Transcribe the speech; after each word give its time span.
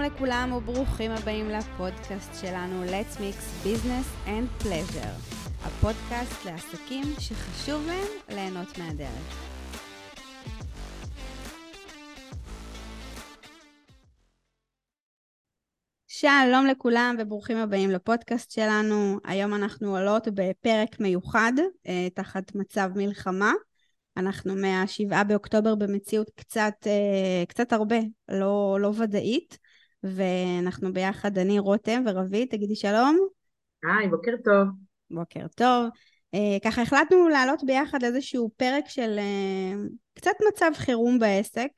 שלום 0.00 0.12
לכולם 0.12 0.52
וברוכים 0.56 1.10
הבאים 1.10 1.48
לפודקאסט 1.48 2.30
שלנו 2.40 2.84
Let's 2.84 3.16
Mix 3.16 3.66
Business 3.66 4.28
and 4.28 4.64
Pleasure, 4.64 5.36
הפודקאסט 5.62 6.44
לעסקים 6.44 7.04
שחשוב 7.18 7.86
להם 7.86 8.06
ליהנות 8.28 8.78
מהדרך. 8.78 9.50
שלום 16.08 16.66
לכולם 16.70 17.16
וברוכים 17.18 17.56
הבאים 17.56 17.90
לפודקאסט 17.90 18.50
שלנו. 18.50 19.18
היום 19.24 19.54
אנחנו 19.54 19.96
עולות 19.96 20.28
בפרק 20.28 21.00
מיוחד 21.00 21.52
אה, 21.86 22.08
תחת 22.14 22.54
מצב 22.54 22.90
מלחמה. 22.96 23.52
אנחנו 24.16 24.56
מה-7 24.56 25.24
באוקטובר 25.24 25.74
במציאות 25.74 26.30
קצת, 26.34 26.74
אה, 26.86 27.46
קצת 27.48 27.72
הרבה, 27.72 27.98
לא, 28.28 28.78
לא 28.80 28.92
ודאית, 28.98 29.58
ואנחנו 30.02 30.92
ביחד, 30.92 31.38
אני 31.38 31.58
רותם 31.58 32.02
ורבית, 32.06 32.50
תגידי 32.50 32.76
שלום. 32.76 33.18
היי, 33.82 34.08
בוקר 34.08 34.32
טוב. 34.44 34.68
בוקר 35.10 35.46
טוב. 35.56 35.88
אה, 36.34 36.56
ככה 36.64 36.82
החלטנו 36.82 37.28
לעלות 37.28 37.64
ביחד 37.66 38.04
איזשהו 38.04 38.50
פרק 38.56 38.88
של 38.88 39.18
אה, 39.18 39.72
קצת 40.14 40.34
מצב 40.48 40.70
חירום 40.74 41.18
בעסק. 41.18 41.68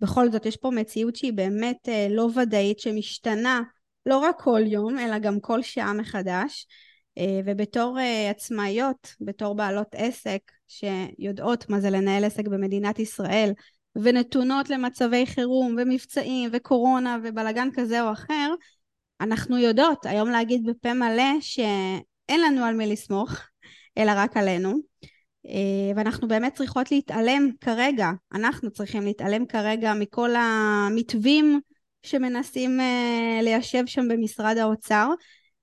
בכל 0.00 0.30
זאת, 0.30 0.46
יש 0.46 0.56
פה 0.56 0.70
מציאות 0.70 1.16
שהיא 1.16 1.32
באמת 1.32 1.88
לא 2.10 2.28
ודאית, 2.34 2.78
שמשתנה 2.78 3.62
לא 4.06 4.18
רק 4.18 4.40
כל 4.40 4.60
יום, 4.66 4.98
אלא 4.98 5.18
גם 5.18 5.40
כל 5.40 5.62
שעה 5.62 5.92
מחדש. 5.92 6.66
ובתור 7.46 7.98
עצמאיות, 8.30 9.14
בתור 9.20 9.54
בעלות 9.54 9.86
עסק, 9.92 10.40
שיודעות 10.68 11.70
מה 11.70 11.80
זה 11.80 11.90
לנהל 11.90 12.24
עסק 12.24 12.48
במדינת 12.48 12.98
ישראל, 12.98 13.52
ונתונות 13.96 14.70
למצבי 14.70 15.26
חירום 15.26 15.76
ומבצעים 15.78 16.50
וקורונה 16.52 17.18
ובלאגן 17.22 17.68
כזה 17.74 18.02
או 18.02 18.12
אחר, 18.12 18.54
אנחנו 19.20 19.58
יודעות 19.58 20.06
היום 20.06 20.30
להגיד 20.30 20.66
בפה 20.66 20.94
מלא 20.94 21.40
שאין 21.40 22.40
לנו 22.46 22.64
על 22.64 22.74
מי 22.74 22.86
לסמוך, 22.86 23.32
אלא 23.98 24.12
רק 24.16 24.36
עלינו. 24.36 24.74
אה, 25.46 25.92
ואנחנו 25.96 26.28
באמת 26.28 26.54
צריכות 26.54 26.90
להתעלם 26.90 27.50
כרגע, 27.60 28.10
אנחנו 28.32 28.70
צריכים 28.70 29.02
להתעלם 29.02 29.46
כרגע 29.46 29.94
מכל 29.94 30.30
המתווים 30.36 31.60
שמנסים 32.02 32.80
אה, 32.80 33.40
ליישב 33.42 33.82
שם 33.86 34.08
במשרד 34.08 34.56
האוצר, 34.56 35.08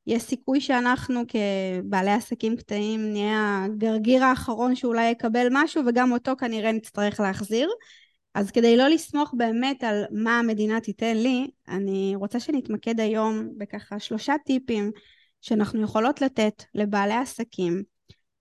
יש 0.07 0.23
סיכוי 0.23 0.61
שאנחנו 0.61 1.21
כבעלי 1.27 2.11
עסקים 2.11 2.55
קטנים 2.55 3.11
נהיה 3.11 3.65
הגרגיר 3.65 4.23
האחרון 4.23 4.75
שאולי 4.75 5.09
יקבל 5.09 5.47
משהו 5.51 5.83
וגם 5.87 6.11
אותו 6.11 6.31
כנראה 6.37 6.71
נצטרך 6.71 7.19
להחזיר. 7.19 7.69
אז 8.37 8.51
כדי 8.51 8.77
לא 8.77 8.87
לסמוך 8.87 9.33
באמת 9.37 9.83
על 9.83 10.03
מה 10.11 10.39
המדינה 10.39 10.81
תיתן 10.81 11.17
לי, 11.17 11.47
אני 11.67 12.13
רוצה 12.15 12.39
שנתמקד 12.39 12.99
היום 12.99 13.49
בככה 13.57 13.99
שלושה 13.99 14.33
טיפים 14.45 14.91
שאנחנו 15.41 15.83
יכולות 15.83 16.21
לתת 16.21 16.63
לבעלי 16.75 17.13
עסקים 17.13 17.83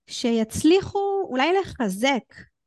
שיצליחו 0.06 1.26
אולי 1.30 1.52
לחזק 1.60 2.22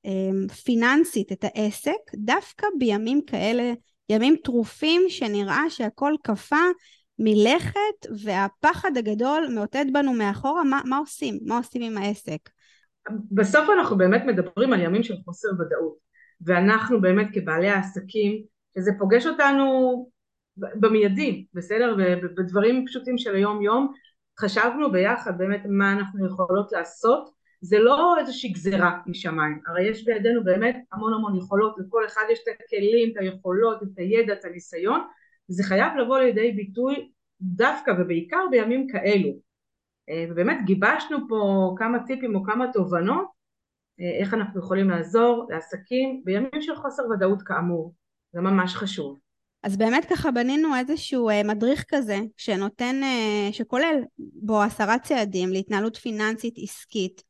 אה, 0.06 0.56
פיננסית 0.64 1.32
את 1.32 1.44
העסק 1.44 2.16
דווקא 2.16 2.68
בימים 2.80 3.22
כאלה, 3.28 3.74
ימים 4.10 4.36
טרופים 4.44 5.02
שנראה 5.10 5.70
שהכל 5.70 6.14
קפא 6.24 6.66
מלכת 7.20 8.08
והפחד 8.24 8.98
הגדול 8.98 9.48
מאותת 9.56 9.86
בנו 9.94 10.14
מאחורה, 10.14 10.64
מה, 10.64 10.82
מה 10.86 10.98
עושים? 10.98 11.40
מה 11.46 11.58
עושים 11.58 11.82
עם 11.82 11.98
העסק? 11.98 12.50
בסוף 13.32 13.70
אנחנו 13.80 13.98
באמת 13.98 14.22
מדברים 14.26 14.74
על 14.74 14.80
ימים 14.80 15.04
של 15.04 15.16
חוסר 15.26 15.50
ודאות 15.50 16.09
ואנחנו 16.42 17.02
באמת 17.02 17.28
כבעלי 17.34 17.70
העסקים 17.70 18.44
שזה 18.78 18.92
פוגש 19.00 19.28
אותנו 19.28 20.10
במיידי, 20.58 21.46
בסדר? 21.54 21.96
ובדברים 21.98 22.86
פשוטים 22.86 23.18
של 23.18 23.36
היום 23.36 23.62
יום 23.62 23.94
חשבנו 24.40 24.92
ביחד 24.92 25.38
באמת 25.38 25.62
מה 25.66 25.92
אנחנו 25.92 26.28
יכולות 26.28 26.72
לעשות. 26.72 27.40
זה 27.62 27.80
לא 27.80 28.16
איזושהי 28.20 28.50
גזירה 28.50 29.00
משמיים, 29.06 29.60
הרי 29.68 29.90
יש 29.90 30.06
בידינו 30.06 30.44
באמת 30.44 30.78
המון 30.92 31.14
המון 31.14 31.38
יכולות, 31.38 31.76
לכל 31.78 32.06
אחד 32.06 32.22
יש 32.32 32.40
את 32.44 32.54
הכלים, 32.66 33.12
את 33.12 33.18
היכולות, 33.18 33.84
את 33.84 33.98
הידע, 33.98 34.34
את 34.34 34.46
הניסיון. 34.46 35.02
זה 35.48 35.64
חייב 35.64 35.94
לבוא 35.98 36.20
לידי 36.20 36.52
ביטוי 36.52 37.12
דווקא 37.42 37.92
ובעיקר 38.00 38.42
בימים 38.52 38.88
כאלו. 38.88 39.30
אה, 40.10 40.26
ובאמת 40.30 40.58
גיבשנו 40.66 41.18
פה 41.30 41.74
כמה 41.78 42.00
טיפים 42.08 42.36
או 42.36 42.44
כמה 42.44 42.66
תובנות 42.74 43.39
איך 44.22 44.34
אנחנו 44.34 44.60
יכולים 44.60 44.90
לעזור 44.90 45.48
לעסקים 45.50 46.22
בימים 46.26 46.62
של 46.62 46.76
חוסר 46.76 47.04
ודאות 47.10 47.42
כאמור 47.42 47.94
זה 48.34 48.42
ממש 48.42 48.76
חשוב 48.76 49.20
אז 49.64 49.78
באמת 49.78 50.06
ככה 50.06 50.32
בנינו 50.32 50.76
איזשהו 50.76 51.30
אה, 51.30 51.44
מדריך 51.44 51.86
כזה 51.88 52.20
שנותן, 52.38 53.02
שכולל 53.52 53.96
בו 54.18 54.62
עשרה 54.62 55.00
צעדים 55.00 55.50
להתנהלות 55.50 55.98
פיננסית 55.98 56.54
עסקית 56.64 57.24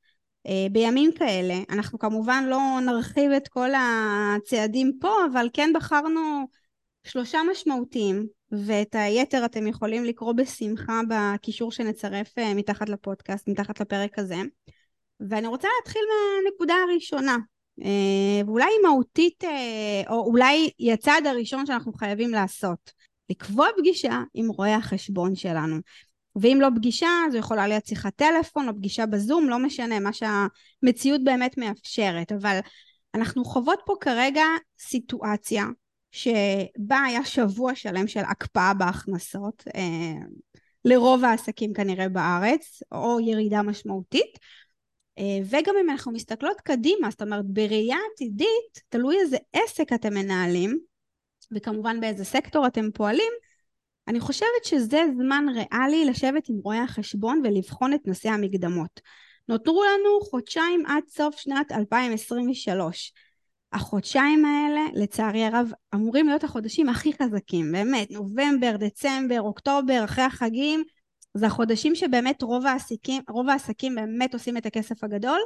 בימים 0.71 1.11
כאלה. 1.11 1.53
אנחנו 1.69 1.99
כמובן 1.99 2.43
לא 2.47 2.59
נרחיב 2.85 3.31
את 3.31 3.47
כל 3.47 3.69
הצעדים 3.77 4.91
פה, 5.01 5.11
אבל 5.31 5.49
כן 5.53 5.69
בחרנו 5.75 6.47
שלושה 7.03 7.39
משמעותיים, 7.51 8.27
ואת 8.51 8.95
היתר 8.95 9.45
אתם 9.45 9.67
יכולים 9.67 10.03
לקרוא 10.05 10.33
בשמחה 10.33 11.01
בקישור 11.09 11.71
שנצרף 11.71 12.37
אה, 12.37 12.53
מתחת 12.53 12.89
לפודקאסט, 12.89 13.47
מתחת 13.47 13.81
לפרק 13.81 14.19
הזה. 14.19 14.35
ואני 15.29 15.47
רוצה 15.47 15.67
להתחיל 15.79 16.01
מהנקודה 16.09 16.73
הראשונה, 16.89 17.37
אה, 17.81 18.45
ואולי 18.45 18.65
היא 18.65 18.87
מהותית, 18.87 19.43
אה, 19.43 20.01
או 20.09 20.25
אולי 20.25 20.69
היא 20.77 20.93
הצעד 20.93 21.27
הראשון 21.27 21.65
שאנחנו 21.65 21.93
חייבים 21.93 22.31
לעשות. 22.31 22.99
לקבוע 23.29 23.67
פגישה 23.77 24.21
עם 24.33 24.49
רואי 24.49 24.71
החשבון 24.71 25.35
שלנו. 25.35 25.77
ואם 26.35 26.57
לא 26.61 26.67
פגישה, 26.75 27.07
זו 27.31 27.37
יכולה 27.37 27.67
להיות 27.67 27.85
שיחת 27.85 28.15
טלפון 28.15 28.69
או 28.69 28.75
פגישה 28.75 29.05
בזום, 29.05 29.49
לא 29.49 29.59
משנה, 29.59 29.99
מה 29.99 30.09
שהמציאות 30.13 31.23
באמת 31.23 31.57
מאפשרת. 31.57 32.31
אבל 32.31 32.59
אנחנו 33.15 33.45
חוות 33.45 33.79
פה 33.85 33.93
כרגע 34.01 34.43
סיטואציה 34.79 35.65
שבה 36.11 37.03
היה 37.05 37.25
שבוע 37.25 37.75
שלם 37.75 38.07
של 38.07 38.19
הקפאה 38.19 38.73
בהכנסות, 38.73 39.63
אה, 39.75 40.25
לרוב 40.85 41.23
העסקים 41.23 41.73
כנראה 41.73 42.09
בארץ, 42.09 42.83
או 42.91 43.19
ירידה 43.19 43.61
משמעותית. 43.61 44.39
אה, 45.19 45.39
וגם 45.49 45.75
אם 45.83 45.89
אנחנו 45.89 46.11
מסתכלות 46.11 46.61
קדימה, 46.61 47.09
זאת 47.11 47.21
אומרת 47.21 47.45
בראייה 47.45 47.97
עתידית, 48.13 48.81
תלוי 48.89 49.17
איזה 49.19 49.37
עסק 49.53 49.93
אתם 49.93 50.13
מנהלים, 50.13 50.79
וכמובן 51.51 51.99
באיזה 51.99 52.25
סקטור 52.25 52.67
אתם 52.67 52.91
פועלים, 52.93 53.33
אני 54.07 54.19
חושבת 54.19 54.65
שזה 54.65 55.03
זמן 55.17 55.45
ריאלי 55.55 56.05
לשבת 56.05 56.49
עם 56.49 56.55
רואי 56.63 56.77
החשבון 56.77 57.41
ולבחון 57.43 57.93
את 57.93 58.07
נושא 58.07 58.29
המקדמות. 58.29 59.01
נותרו 59.47 59.83
לנו 59.83 60.29
חודשיים 60.29 60.85
עד 60.85 61.03
סוף 61.07 61.35
שנת 61.37 61.71
2023. 61.71 63.13
החודשיים 63.73 64.45
האלה, 64.45 64.81
לצערי 64.93 65.43
הרב, 65.43 65.71
אמורים 65.95 66.27
להיות 66.27 66.43
החודשים 66.43 66.89
הכי 66.89 67.13
חזקים, 67.13 67.71
באמת, 67.71 68.11
נובמבר, 68.11 68.75
דצמבר, 68.77 69.41
אוקטובר, 69.41 70.01
אחרי 70.03 70.23
החגים, 70.23 70.83
זה 71.33 71.45
החודשים 71.47 71.95
שבאמת 71.95 72.41
רוב 72.41 72.65
העסקים, 72.65 73.21
רוב 73.29 73.49
העסקים 73.49 73.95
באמת 73.95 74.33
עושים 74.33 74.57
את 74.57 74.65
הכסף 74.65 75.03
הגדול. 75.03 75.39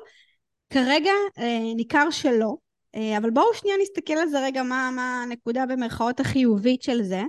כרגע 0.70 1.12
אה, 1.38 1.74
ניכר 1.76 2.10
שלא, 2.10 2.56
אה, 2.96 3.18
אבל 3.18 3.30
בואו 3.30 3.54
שנייה 3.54 3.78
נסתכל 3.82 4.14
על 4.14 4.28
זה 4.28 4.40
רגע, 4.44 4.64
מה, 4.64 4.90
מה 4.96 5.24
הנקודה 5.24 5.66
במרכאות 5.66 6.20
החיובית 6.20 6.82
של 6.82 7.04
זה. 7.04 7.22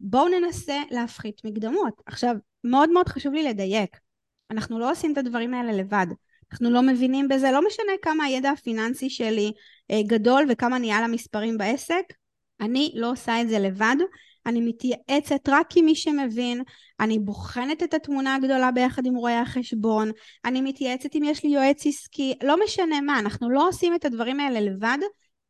בואו 0.00 0.28
ננסה 0.28 0.82
להפחית 0.90 1.44
מקדמות. 1.44 2.02
עכשיו, 2.06 2.34
מאוד 2.64 2.90
מאוד 2.90 3.08
חשוב 3.08 3.34
לי 3.34 3.42
לדייק, 3.42 3.96
אנחנו 4.50 4.78
לא 4.78 4.90
עושים 4.90 5.12
את 5.12 5.18
הדברים 5.18 5.54
האלה 5.54 5.72
לבד. 5.72 6.06
אנחנו 6.52 6.70
לא 6.70 6.82
מבינים 6.82 7.28
בזה, 7.28 7.50
לא 7.52 7.66
משנה 7.66 7.92
כמה 8.02 8.24
הידע 8.24 8.50
הפיננסי 8.50 9.10
שלי 9.10 9.52
אה, 9.90 10.00
גדול 10.06 10.46
וכמה 10.48 10.78
נהיה 10.78 11.02
למספרים 11.02 11.58
בעסק, 11.58 12.04
אני 12.60 12.92
לא 12.94 13.10
עושה 13.10 13.40
את 13.40 13.48
זה 13.48 13.58
לבד, 13.58 13.96
אני 14.46 14.60
מתייעצת 14.60 15.48
רק 15.48 15.76
עם 15.76 15.84
מי 15.84 15.94
שמבין, 15.94 16.62
אני 17.00 17.18
בוחנת 17.18 17.82
את 17.82 17.94
התמונה 17.94 18.34
הגדולה 18.34 18.70
ביחד 18.70 19.06
עם 19.06 19.14
רואי 19.14 19.32
החשבון, 19.32 20.10
אני 20.44 20.60
מתייעצת 20.60 21.16
אם 21.16 21.22
יש 21.24 21.44
לי 21.44 21.50
יועץ 21.50 21.86
עסקי, 21.86 22.34
לא 22.42 22.64
משנה 22.64 23.00
מה, 23.00 23.18
אנחנו 23.18 23.50
לא 23.50 23.68
עושים 23.68 23.94
את 23.94 24.04
הדברים 24.04 24.40
האלה 24.40 24.60
לבד, 24.60 24.98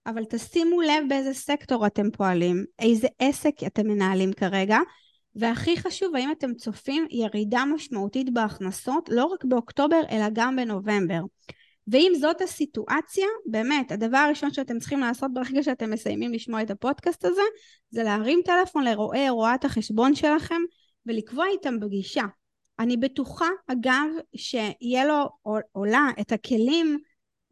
אבל 0.06 0.24
תשימו 0.24 0.80
לב 0.80 1.04
באיזה 1.08 1.34
סקטור 1.34 1.86
אתם 1.86 2.10
פועלים, 2.10 2.64
איזה 2.78 3.08
עסק 3.18 3.54
אתם 3.66 3.86
מנהלים 3.86 4.32
כרגע, 4.32 4.78
והכי 5.34 5.76
חשוב, 5.76 6.16
האם 6.16 6.30
אתם 6.30 6.54
צופים 6.54 7.06
ירידה 7.10 7.64
משמעותית 7.74 8.32
בהכנסות, 8.32 9.08
לא 9.12 9.24
רק 9.24 9.44
באוקטובר, 9.44 10.00
אלא 10.10 10.26
גם 10.32 10.56
בנובמבר. 10.56 11.20
ואם 11.88 12.12
זאת 12.20 12.40
הסיטואציה, 12.40 13.26
באמת, 13.46 13.92
הדבר 13.92 14.16
הראשון 14.16 14.52
שאתם 14.52 14.78
צריכים 14.78 15.00
לעשות 15.00 15.30
ברגע 15.34 15.62
שאתם 15.62 15.90
מסיימים 15.90 16.32
לשמוע 16.32 16.62
את 16.62 16.70
הפודקאסט 16.70 17.24
הזה, 17.24 17.42
זה 17.90 18.02
להרים 18.02 18.40
טלפון 18.44 18.84
לרואי 18.84 19.28
רואת 19.28 19.64
החשבון 19.64 20.14
שלכם 20.14 20.60
ולקבוע 21.06 21.46
איתם 21.46 21.74
פגישה. 21.80 22.24
אני 22.78 22.96
בטוחה, 22.96 23.48
אגב, 23.66 24.06
שיהיה 24.36 25.04
לו 25.04 25.28
או 25.74 25.84
לה 25.84 26.08
את 26.20 26.32
הכלים 26.32 26.98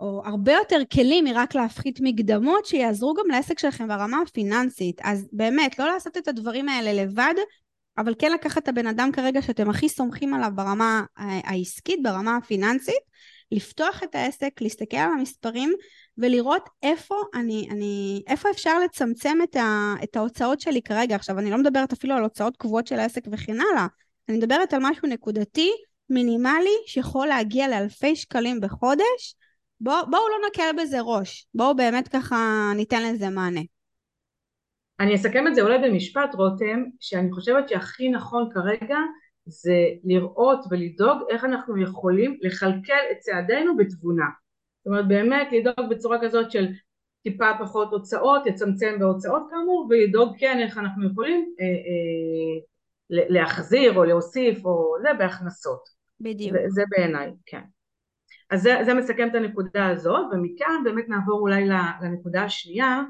או 0.00 0.22
הרבה 0.24 0.52
יותר 0.52 0.80
כלים 0.92 1.24
מרק 1.24 1.54
להפחית 1.54 1.98
מקדמות 2.02 2.66
שיעזרו 2.66 3.14
גם 3.14 3.30
לעסק 3.30 3.58
שלכם 3.58 3.88
ברמה 3.88 4.16
הפיננסית. 4.26 5.00
אז 5.02 5.28
באמת, 5.32 5.78
לא 5.78 5.86
לעשות 5.86 6.16
את 6.16 6.28
הדברים 6.28 6.68
האלה 6.68 7.02
לבד, 7.02 7.34
אבל 7.98 8.14
כן 8.18 8.32
לקחת 8.32 8.62
את 8.62 8.68
הבן 8.68 8.86
אדם 8.86 9.12
כרגע 9.12 9.42
שאתם 9.42 9.70
הכי 9.70 9.88
סומכים 9.88 10.34
עליו 10.34 10.50
ברמה 10.54 11.02
העסקית, 11.16 12.02
ברמה 12.02 12.36
הפיננסית, 12.36 13.04
לפתוח 13.52 14.02
את 14.02 14.14
העסק, 14.14 14.60
להסתכל 14.60 14.96
על 14.96 15.10
המספרים 15.18 15.72
ולראות 16.18 16.68
איפה 16.82 17.14
אני, 17.34 17.68
אני, 17.70 18.22
איפה 18.26 18.50
אפשר 18.50 18.78
לצמצם 18.78 19.38
את, 19.44 19.56
ה, 19.56 19.94
את 20.04 20.16
ההוצאות 20.16 20.60
שלי 20.60 20.82
כרגע. 20.82 21.16
עכשיו, 21.16 21.38
אני 21.38 21.50
לא 21.50 21.58
מדברת 21.58 21.92
אפילו 21.92 22.14
על 22.14 22.22
הוצאות 22.22 22.56
קבועות 22.56 22.86
של 22.86 22.98
העסק 22.98 23.22
וכן 23.32 23.56
הלאה, 23.60 23.86
אני 24.28 24.36
מדברת 24.36 24.74
על 24.74 24.80
משהו 24.82 25.08
נקודתי, 25.08 25.70
מינימלי, 26.10 26.76
שיכול 26.86 27.26
להגיע 27.26 27.68
לאלפי 27.68 28.16
שקלים 28.16 28.60
בחודש. 28.60 29.34
בואו 29.80 30.10
בוא 30.10 30.18
לא 30.18 30.48
נקל 30.48 30.82
בזה 30.82 31.00
ראש, 31.00 31.46
בואו 31.54 31.76
באמת 31.76 32.08
ככה 32.08 32.70
ניתן 32.76 33.02
לזה 33.02 33.28
מענה. 33.28 33.60
אני 35.00 35.14
אסכם 35.14 35.46
את 35.46 35.54
זה 35.54 35.62
אולי 35.62 35.78
במשפט 35.78 36.34
רותם, 36.34 36.84
שאני 37.00 37.32
חושבת 37.32 37.68
שהכי 37.68 38.08
נכון 38.08 38.48
כרגע 38.54 38.98
זה 39.46 39.76
לראות 40.04 40.64
ולדאוג 40.70 41.22
איך 41.30 41.44
אנחנו 41.44 41.82
יכולים 41.82 42.38
לכלכל 42.42 42.92
את 43.12 43.18
צעדינו 43.18 43.76
בתבונה. 43.76 44.26
זאת 44.78 44.86
אומרת 44.86 45.08
באמת 45.08 45.48
לדאוג 45.52 45.90
בצורה 45.90 46.18
כזאת 46.22 46.50
של 46.50 46.66
טיפה 47.22 47.50
פחות 47.60 47.92
הוצאות, 47.92 48.46
יצמצם 48.46 48.96
בהוצאות 48.98 49.42
כאמור, 49.50 49.86
ולדאוג 49.90 50.36
כן 50.38 50.58
איך 50.60 50.78
אנחנו 50.78 51.10
יכולים 51.10 51.54
אה, 51.60 51.64
אה, 51.64 53.26
להחזיר 53.30 53.96
או 53.96 54.04
להוסיף 54.04 54.64
או 54.64 54.94
זה 55.02 55.08
בהכנסות. 55.18 55.80
בדיוק. 56.20 56.52
זה, 56.52 56.58
זה 56.68 56.82
בעיניי, 56.90 57.32
כן. 57.46 57.62
אז 58.50 58.62
זה, 58.62 58.78
זה 58.84 58.94
מסכם 58.94 59.28
את 59.28 59.34
הנקודה 59.34 59.86
הזאת, 59.86 60.26
ומכאן 60.32 60.74
באמת 60.84 61.08
נעבור 61.08 61.40
אולי 61.40 61.68
לנקודה 62.02 62.44
השנייה, 62.44 63.02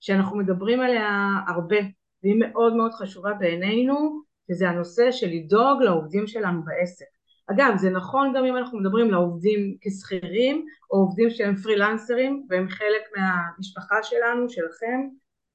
שאנחנו 0.00 0.36
מדברים 0.36 0.80
עליה 0.80 1.30
הרבה, 1.48 1.76
והיא 2.22 2.34
מאוד 2.38 2.76
מאוד 2.76 2.92
חשובה 2.92 3.32
בעינינו, 3.32 4.22
וזה 4.52 4.68
הנושא 4.68 5.12
של 5.12 5.26
לדאוג 5.26 5.82
לעובדים 5.82 6.26
שלנו 6.26 6.62
בעסק. 6.64 7.04
אגב, 7.50 7.76
זה 7.76 7.90
נכון 7.90 8.32
גם 8.36 8.44
אם 8.44 8.56
אנחנו 8.56 8.80
מדברים 8.80 9.10
לעובדים 9.10 9.76
כשכירים, 9.80 10.66
או 10.90 10.98
עובדים 10.98 11.30
שהם 11.30 11.56
פרילנסרים, 11.56 12.46
והם 12.48 12.68
חלק 12.68 13.02
מהמשפחה 13.16 14.02
שלנו, 14.02 14.50
שלכם, 14.50 15.08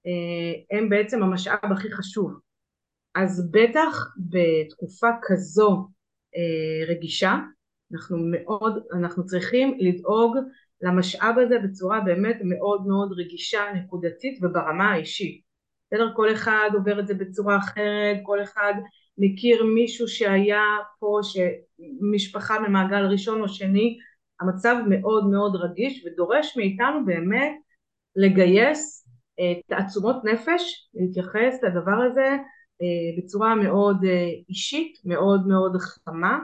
אה, 0.06 0.78
הם 0.78 0.90
בעצם 0.90 1.24
המשאב 1.24 1.72
הכי 1.72 1.92
חשוב. 1.92 2.32
אז 3.16 3.52
בטח 3.52 4.08
בתקופה 4.18 5.08
כזו 5.22 5.88
אה, 6.36 6.94
רגישה, 6.96 7.36
אנחנו 7.94 8.18
מאוד, 8.32 8.84
אנחנו 8.94 9.26
צריכים 9.26 9.78
לדאוג 9.80 10.38
למשאב 10.82 11.36
הזה 11.40 11.56
בצורה 11.64 12.00
באמת 12.02 12.38
מאוד 12.44 12.88
מאוד 12.88 13.12
רגישה, 13.18 13.62
נקודתית 13.76 14.40
וברמה 14.44 14.92
האישית. 14.92 15.47
בסדר? 15.92 16.13
כל 16.16 16.31
אחד 16.31 16.69
עובר 16.74 17.00
את 17.00 17.07
זה 17.07 17.13
בצורה 17.13 17.57
אחרת, 17.57 18.18
כל 18.24 18.44
אחד 18.44 18.74
מכיר 19.18 19.63
מישהו 19.63 20.07
שהיה 20.07 20.63
פה, 21.00 21.19
משפחה 22.13 22.60
ממעגל 22.60 23.06
ראשון 23.06 23.42
או 23.42 23.50
שני, 23.50 23.98
המצב 24.39 24.75
מאוד 24.89 25.30
מאוד 25.30 25.56
רגיש 25.56 26.06
ודורש 26.06 26.57
מאיתנו 26.57 27.06
באמת 27.06 27.51
לגייס 28.16 29.07
אה, 29.39 29.54
תעצומות 29.68 30.16
נפש, 30.24 30.89
להתייחס 30.94 31.63
לדבר 31.63 32.01
הזה 32.12 32.28
אה, 32.81 33.18
בצורה 33.18 33.56
מאוד 33.56 33.98
אה, 34.06 34.30
אישית, 34.50 34.98
מאוד 35.06 35.48
מאוד 35.48 35.78
חמה, 35.78 36.40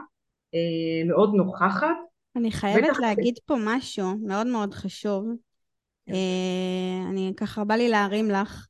מאוד 1.08 1.34
נוכחת. 1.34 1.96
אני 2.36 2.50
חייבת 2.50 2.84
בטח... 2.84 3.00
להגיד 3.00 3.34
פה 3.46 3.54
משהו 3.64 4.06
מאוד 4.18 4.46
מאוד 4.46 4.74
חשוב. 4.74 5.26
אני 7.10 7.32
ככה 7.36 7.64
בא 7.64 7.74
לי 7.74 7.88
להרים 7.88 8.30
לך. 8.30 8.66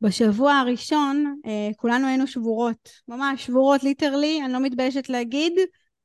בשבוע 0.00 0.52
הראשון 0.52 1.40
כולנו 1.76 2.06
היינו 2.06 2.26
שבורות, 2.26 2.90
ממש 3.08 3.46
שבורות 3.46 3.84
ליטרלי, 3.84 4.40
אני 4.44 4.52
לא 4.52 4.60
מתביישת 4.60 5.08
להגיד 5.08 5.52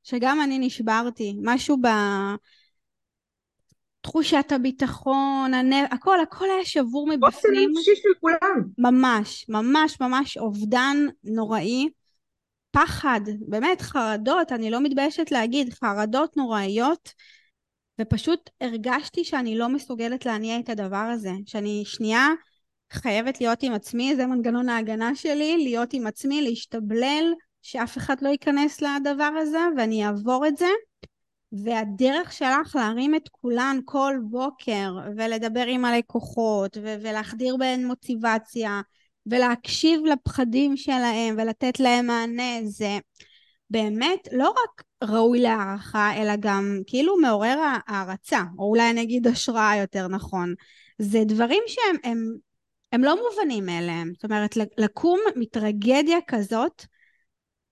שגם 0.03 0.41
אני 0.41 0.59
נשברתי. 0.59 1.35
משהו 1.43 1.77
ב... 1.81 1.87
תחושת 4.01 4.51
הביטחון, 4.51 5.53
הנ... 5.53 5.73
הכל, 5.73 6.19
הכל 6.19 6.45
היה 6.45 6.65
שבור 6.65 7.07
מבפנים. 7.07 7.69
חוסן 7.69 7.79
נפשי 7.79 7.91
של 7.95 8.09
כולם. 8.19 8.63
ממש, 8.77 9.45
ממש, 9.49 10.01
ממש 10.01 10.37
אובדן 10.37 10.97
נוראי. 11.23 11.89
פחד, 12.71 13.21
באמת 13.47 13.81
חרדות, 13.81 14.51
אני 14.51 14.71
לא 14.71 14.81
מתביישת 14.81 15.31
להגיד, 15.31 15.73
חרדות 15.73 16.37
נוראיות, 16.37 17.13
ופשוט 18.01 18.49
הרגשתי 18.61 19.23
שאני 19.23 19.57
לא 19.57 19.69
מסוגלת 19.69 20.25
להניע 20.25 20.59
את 20.59 20.69
הדבר 20.69 20.97
הזה, 20.97 21.31
שאני 21.45 21.83
שנייה 21.85 22.27
חייבת 22.91 23.41
להיות 23.41 23.63
עם 23.63 23.73
עצמי, 23.73 24.15
זה 24.15 24.25
מנגנון 24.25 24.69
ההגנה 24.69 25.15
שלי, 25.15 25.57
להיות 25.63 25.93
עם 25.93 26.07
עצמי, 26.07 26.41
להשתבלל, 26.41 27.33
שאף 27.61 27.97
אחד 27.97 28.15
לא 28.21 28.29
ייכנס 28.29 28.81
לדבר 28.81 29.31
הזה, 29.41 29.59
ואני 29.77 30.05
אעבור 30.05 30.47
את 30.47 30.57
זה. 30.57 30.67
והדרך 31.51 32.33
שלך 32.33 32.75
להרים 32.75 33.15
את 33.15 33.29
כולן 33.31 33.79
כל 33.85 34.15
בוקר 34.21 34.93
ולדבר 35.17 35.65
עם 35.67 35.85
הלקוחות 35.85 36.77
ו- 36.77 36.95
ולהחדיר 37.01 37.57
בהן 37.57 37.85
מוטיבציה 37.85 38.81
ולהקשיב 39.25 40.01
לפחדים 40.05 40.77
שלהם 40.77 41.35
ולתת 41.37 41.79
להם 41.79 42.07
מענה 42.07 42.59
זה 42.63 42.97
באמת 43.69 44.27
לא 44.31 44.49
רק 44.49 44.83
ראוי 45.03 45.39
להערכה 45.39 46.17
אלא 46.17 46.33
גם 46.39 46.79
כאילו 46.87 47.17
מעורר 47.17 47.57
הערצה 47.87 48.41
או 48.57 48.69
אולי 48.69 48.89
אני 48.89 49.01
אגיד 49.01 49.27
השראה 49.27 49.77
יותר 49.77 50.07
נכון 50.07 50.53
זה 50.99 51.19
דברים 51.25 51.63
שהם 51.67 52.35
הם, 52.91 53.03
לא 53.03 53.17
מובנים 53.29 53.65
מאליהם 53.65 54.11
זאת 54.13 54.23
אומרת 54.23 54.57
לקום 54.77 55.19
מטרגדיה 55.35 56.17
כזאת 56.27 56.85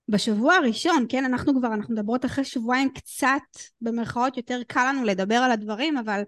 בשבוע 0.07 0.55
הראשון, 0.55 1.05
כן, 1.09 1.25
אנחנו 1.25 1.53
כבר, 1.59 1.73
אנחנו 1.73 1.93
מדברות 1.93 2.25
אחרי 2.25 2.45
שבועיים 2.45 2.89
קצת, 2.93 3.41
במרכאות 3.81 4.37
יותר 4.37 4.61
קל 4.67 4.89
לנו 4.89 5.03
לדבר 5.03 5.35
על 5.35 5.51
הדברים, 5.51 5.97
אבל 5.97 6.21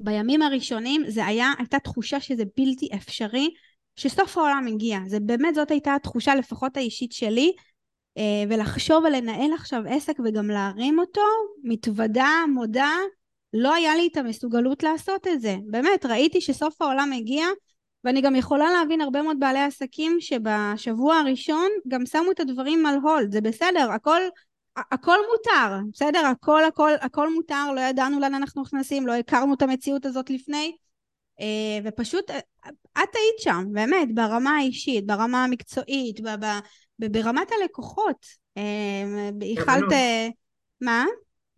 בימים 0.00 0.42
הראשונים 0.42 1.02
זה 1.08 1.26
היה, 1.26 1.52
הייתה 1.58 1.78
תחושה 1.78 2.20
שזה 2.20 2.42
בלתי 2.56 2.88
אפשרי, 2.94 3.50
שסוף 3.96 4.38
העולם 4.38 4.66
הגיע. 4.66 4.98
זה 5.06 5.20
באמת, 5.20 5.54
זאת 5.54 5.70
הייתה 5.70 5.94
התחושה, 5.94 6.34
לפחות 6.34 6.76
האישית 6.76 7.12
שלי, 7.12 7.52
אה, 8.18 8.44
ולחשוב 8.48 9.04
ולנהל 9.04 9.52
עכשיו 9.54 9.82
עסק 9.88 10.16
וגם 10.24 10.48
להרים 10.48 10.98
אותו, 10.98 11.22
מתוודה, 11.62 12.30
מודה, 12.54 12.92
לא 13.56 13.74
היה 13.74 13.96
לי 13.96 14.08
את 14.12 14.16
המסוגלות 14.16 14.82
לעשות 14.82 15.26
את 15.26 15.40
זה. 15.40 15.56
באמת, 15.66 16.06
ראיתי 16.06 16.40
שסוף 16.40 16.82
העולם 16.82 17.12
הגיע, 17.12 17.46
ואני 18.04 18.20
גם 18.20 18.36
יכולה 18.36 18.72
להבין 18.72 19.00
הרבה 19.00 19.22
מאוד 19.22 19.36
בעלי 19.40 19.60
עסקים 19.60 20.16
שבשבוע 20.20 21.16
הראשון 21.16 21.68
גם 21.88 22.06
שמו 22.06 22.30
את 22.30 22.40
הדברים 22.40 22.86
על 22.86 22.98
הולד, 23.02 23.32
זה 23.32 23.40
בסדר, 23.40 23.90
הכל, 23.90 24.20
הכל 24.76 25.16
מותר, 25.30 25.76
בסדר? 25.92 26.26
הכל 26.26 26.64
הכל 26.64 26.90
הכל 27.00 27.34
מותר, 27.34 27.72
לא 27.74 27.80
ידענו 27.80 28.20
לאן 28.20 28.34
אנחנו 28.34 28.62
נכנסים, 28.62 29.06
לא 29.06 29.12
הכרנו 29.12 29.54
את 29.54 29.62
המציאות 29.62 30.06
הזאת 30.06 30.30
לפני, 30.30 30.76
אה, 31.40 31.78
ופשוט 31.84 32.30
אה, 32.30 32.38
את 32.92 33.14
היית 33.14 33.38
שם, 33.38 33.64
באמת, 33.72 34.14
ברמה 34.14 34.56
האישית, 34.56 35.06
ברמה 35.06 35.44
המקצועית, 35.44 36.20
ברמת 36.98 37.48
הלקוחות. 37.52 38.26
אה, 38.56 39.02
מה? 40.80 41.04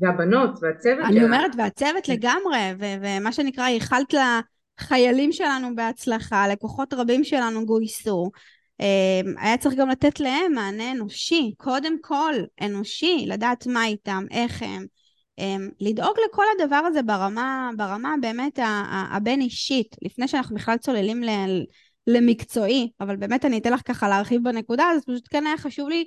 והבנות, 0.01 0.51
והצוות 0.63 1.05
אני 1.05 1.25
אומרת, 1.25 1.51
והצוות 1.59 2.09
לגמרי, 2.09 2.59
ומה 2.79 3.33
שנקרא, 3.33 3.69
ייחלת 3.69 4.13
לה... 4.13 4.41
חיילים 4.79 5.33
שלנו 5.33 5.75
בהצלחה, 5.75 6.49
לקוחות 6.49 6.95
רבים 6.95 7.25
שלנו 7.25 7.67
גויסו. 7.67 8.31
אמ, 8.81 9.35
היה 9.39 9.57
צריך 9.57 9.75
גם 9.75 9.89
לתת 9.89 10.21
להם 10.21 10.53
מענה 10.53 10.93
אנושי, 10.93 11.55
קודם 11.57 11.97
כל 12.01 12.35
אנושי, 12.61 13.25
לדעת 13.29 13.67
מה 13.67 13.87
איתם, 13.87 14.25
איך 14.31 14.63
הם, 14.63 14.87
אמ, 15.39 15.69
לדאוג 15.81 16.17
לכל 16.29 16.45
הדבר 16.59 16.77
הזה 16.77 17.03
ברמה, 17.03 17.71
ברמה 17.77 18.15
באמת 18.21 18.59
הבין 19.13 19.41
אישית, 19.41 19.97
לפני 20.03 20.29
שאנחנו 20.29 20.57
בכלל 20.57 20.77
צוללים 20.77 21.23
למקצועי, 22.07 22.91
אבל 23.01 23.17
באמת 23.17 23.45
אני 23.45 23.59
אתן 23.59 23.73
לך 23.73 23.81
ככה 23.85 24.09
להרחיב 24.09 24.45
בנקודה, 24.45 24.85
אז 24.85 25.05
פשוט 25.05 25.29
כן 25.31 25.47
היה 25.47 25.57
חשוב 25.57 25.89
לי 25.89 26.05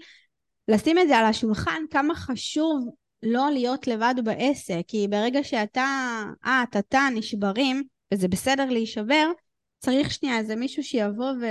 לשים 0.68 1.00
את 1.00 1.08
זה 1.08 1.18
על 1.18 1.26
השולחן, 1.26 1.82
כמה 1.90 2.16
חשוב 2.16 2.90
לא 3.24 3.50
להיות 3.51 3.88
לבד 3.88 4.16
בעסק, 4.24 4.82
כי 4.88 5.08
ברגע 5.10 5.44
שאתה, 5.44 6.24
את, 6.46 6.78
אתה 6.78 7.01
נשברים, 7.16 7.84
וזה 8.13 8.28
בסדר 8.28 8.66
להישבר, 8.66 9.32
צריך 9.80 10.12
שנייה 10.12 10.38
איזה 10.38 10.56
מישהו 10.56 10.84
שיבוא 10.84 11.32
ו... 11.42 11.46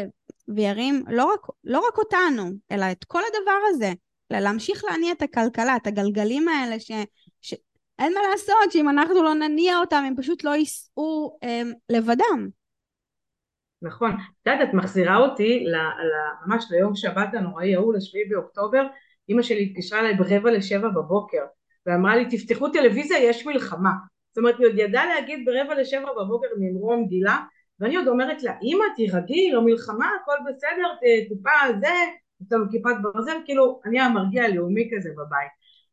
וירים 0.54 1.04
לא 1.08 1.24
רק, 1.24 1.40
לא 1.64 1.78
רק 1.88 1.98
אותנו, 1.98 2.50
אלא 2.72 2.84
את 2.92 3.04
כל 3.04 3.20
הדבר 3.28 3.58
הזה, 3.68 3.92
להמשיך 4.30 4.84
להניע 4.84 5.12
את 5.12 5.22
הכלכלה, 5.22 5.76
את 5.76 5.86
הגלגלים 5.86 6.48
האלה 6.48 6.80
ש... 6.80 6.90
ש... 7.40 7.54
אין 7.98 8.14
מה 8.14 8.20
לעשות 8.30 8.72
שאם 8.72 8.88
אנחנו 8.88 9.22
לא 9.22 9.34
נניע 9.34 9.78
אותם 9.78 10.02
הם 10.06 10.14
פשוט 10.16 10.44
לא 10.44 10.50
ייסעו 10.50 11.38
הם, 11.42 11.72
לבדם. 11.90 12.48
נכון. 13.82 14.10
את 14.10 14.46
יודעת, 14.46 14.68
את 14.68 14.74
מחזירה 14.74 15.16
אותי 15.16 15.64
ל, 15.64 15.76
ל, 15.76 16.12
ממש 16.46 16.64
ליום 16.70 16.94
שבת 16.94 17.28
הנוראי 17.34 17.74
ההוא, 17.74 17.94
לשביעי 17.94 18.24
באוקטובר, 18.24 18.86
אימא 19.28 19.42
שלי 19.42 19.62
התקשרה 19.62 20.00
אליי 20.00 20.14
ברבע 20.14 20.50
לשבע 20.50 20.88
בבוקר, 20.88 21.42
ואמרה 21.90 22.16
לי, 22.16 22.24
תפתחו 22.30 22.68
טלוויזיה, 22.68 23.18
יש 23.18 23.46
מלחמה. 23.46 23.90
זאת 24.30 24.38
אומרת 24.38 24.58
היא 24.58 24.66
עוד 24.66 24.78
ידעה 24.78 25.06
להגיד 25.06 25.44
ברבע 25.44 25.80
לשבע 25.80 26.12
בבוקר 26.12 26.46
ממרום 26.58 27.06
גילה 27.08 27.38
ואני 27.80 27.96
עוד 27.96 28.08
אומרת 28.08 28.42
לה 28.42 28.52
אמא 28.62 28.84
תירגעי 28.96 29.50
לא 29.52 29.62
מלחמה 29.62 30.10
הכל 30.22 30.36
בסדר 30.48 31.08
טיפה 31.28 31.50
זה 31.80 31.88
לנו 32.52 32.70
כיפת 32.70 32.94
ברזל. 33.02 33.36
כאילו 33.44 33.80
אני 33.84 34.00
המרגיע 34.00 34.44
הלאומי 34.44 34.90
כזה 34.92 35.10
בבית. 35.12 35.50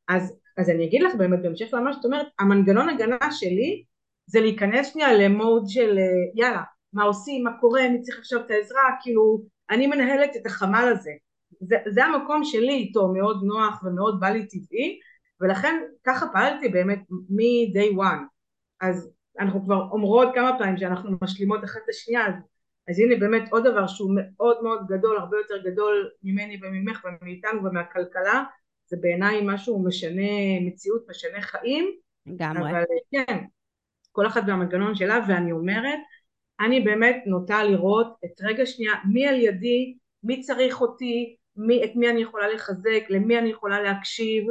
אז, 0.07 0.33
אז 0.57 0.69
אני 0.69 0.85
אגיד 0.85 1.01
לך 1.03 1.15
באמת 1.15 1.41
בהמשך 1.41 1.73
למה 1.73 1.93
שאת 1.93 2.05
אומרת 2.05 2.27
המנגנון 2.39 2.89
הגנה 2.89 3.31
שלי 3.31 3.83
זה 4.25 4.39
להיכנס 4.39 4.93
שנייה 4.93 5.13
למוד 5.13 5.63
של 5.67 5.97
יאללה 6.35 6.61
מה 6.93 7.03
עושים 7.03 7.43
מה 7.43 7.51
קורה 7.59 7.89
מי 7.89 8.01
צריך 8.01 8.19
עכשיו 8.19 8.39
את 8.39 8.51
העזרה 8.51 8.83
כאילו 9.01 9.41
אני 9.69 9.87
מנהלת 9.87 10.35
את 10.35 10.45
החמ"ל 10.45 10.89
הזה. 10.91 11.11
זה, 11.61 11.75
זה 11.87 12.05
המקום 12.05 12.43
שלי 12.43 12.73
איתו 12.73 13.07
מאוד 13.07 13.43
נוח 13.43 13.83
ומאוד 13.83 14.19
בא 14.19 14.27
לי 14.27 14.47
טבעי 14.47 14.99
ולכן 15.41 15.83
ככה 16.03 16.25
פעלתי 16.33 16.69
באמת 16.69 16.99
מ-day 17.09 17.97
one. 17.97 18.23
אז 18.81 19.11
אנחנו 19.39 19.63
כבר 19.63 19.87
אומרות 19.91 20.29
כמה 20.35 20.55
פעמים 20.59 20.77
שאנחנו 20.77 21.17
משלימות 21.21 21.63
אחת 21.63 21.79
את 21.85 21.89
השנייה 21.89 22.27
אז, 22.27 22.33
אז 22.89 22.99
הנה 22.99 23.15
באמת 23.19 23.51
עוד 23.51 23.67
דבר 23.67 23.87
שהוא 23.87 24.11
מאוד 24.15 24.63
מאוד 24.63 24.87
גדול 24.87 25.17
הרבה 25.17 25.37
יותר 25.37 25.69
גדול 25.71 26.09
ממני 26.23 26.59
וממך 26.63 27.05
ומאיתנו 27.05 27.63
ומהכלכלה 27.63 28.43
זה 28.85 28.97
בעיניי 29.01 29.41
משהו 29.43 29.83
משנה 29.83 30.59
מציאות 30.61 31.05
משנה 31.09 31.41
חיים. 31.41 31.91
לגמרי. 32.25 32.71
אבל 32.71 32.83
כן 33.11 33.37
כל 34.11 34.27
אחת 34.27 34.41
והמנגנון 34.47 34.95
שלה 34.95 35.19
ואני 35.27 35.51
אומרת 35.51 35.99
אני 36.59 36.81
באמת 36.81 37.23
נוטה 37.25 37.63
לראות 37.63 38.15
את 38.25 38.41
רגע 38.41 38.65
שנייה 38.65 38.93
מי 39.13 39.27
על 39.27 39.35
ידי 39.35 39.97
מי 40.23 40.41
צריך 40.41 40.81
אותי 40.81 41.35
מי, 41.55 41.83
את 41.83 41.91
מי 41.95 42.09
אני 42.09 42.21
יכולה 42.21 42.47
לחזק 42.47 43.03
למי 43.09 43.39
אני 43.39 43.49
יכולה 43.49 43.81
להקשיב 43.81 44.43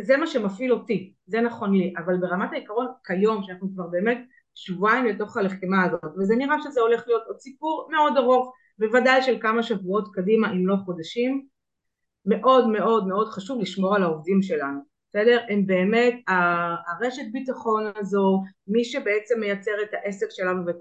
זה 0.00 0.16
מה 0.16 0.26
שמפעיל 0.26 0.72
אותי, 0.72 1.12
זה 1.26 1.40
נכון 1.40 1.74
לי, 1.74 1.94
אבל 1.98 2.16
ברמת 2.16 2.52
העיקרון 2.52 2.86
כיום 3.06 3.42
שאנחנו 3.42 3.68
כבר 3.74 3.86
באמת 3.86 4.18
שבועיים 4.54 5.06
לתוך 5.06 5.36
הלחימה 5.36 5.84
הזאת 5.84 6.04
וזה 6.18 6.36
נראה 6.36 6.56
שזה 6.62 6.80
הולך 6.80 7.02
להיות 7.06 7.22
עוד 7.26 7.38
סיפור 7.38 7.88
מאוד 7.90 8.16
ארוך 8.16 8.54
בוודאי 8.78 9.22
של 9.22 9.38
כמה 9.40 9.62
שבועות 9.62 10.08
קדימה 10.14 10.52
אם 10.52 10.66
לא 10.66 10.76
חודשים 10.84 11.46
מאוד 12.26 12.68
מאוד 12.68 13.06
מאוד 13.06 13.28
חשוב 13.28 13.60
לשמור 13.60 13.96
על 13.96 14.02
העובדים 14.02 14.42
שלנו 14.42 14.80
בסדר? 15.08 15.38
הם 15.48 15.66
באמת 15.66 16.14
הרשת 16.26 17.22
ביטחון 17.32 17.92
הזו 17.96 18.42
מי 18.66 18.84
שבעצם 18.84 19.40
מייצר 19.40 19.70
את 19.82 19.88
העסק 19.92 20.26
שלנו 20.30 20.66
ואת 20.66 20.76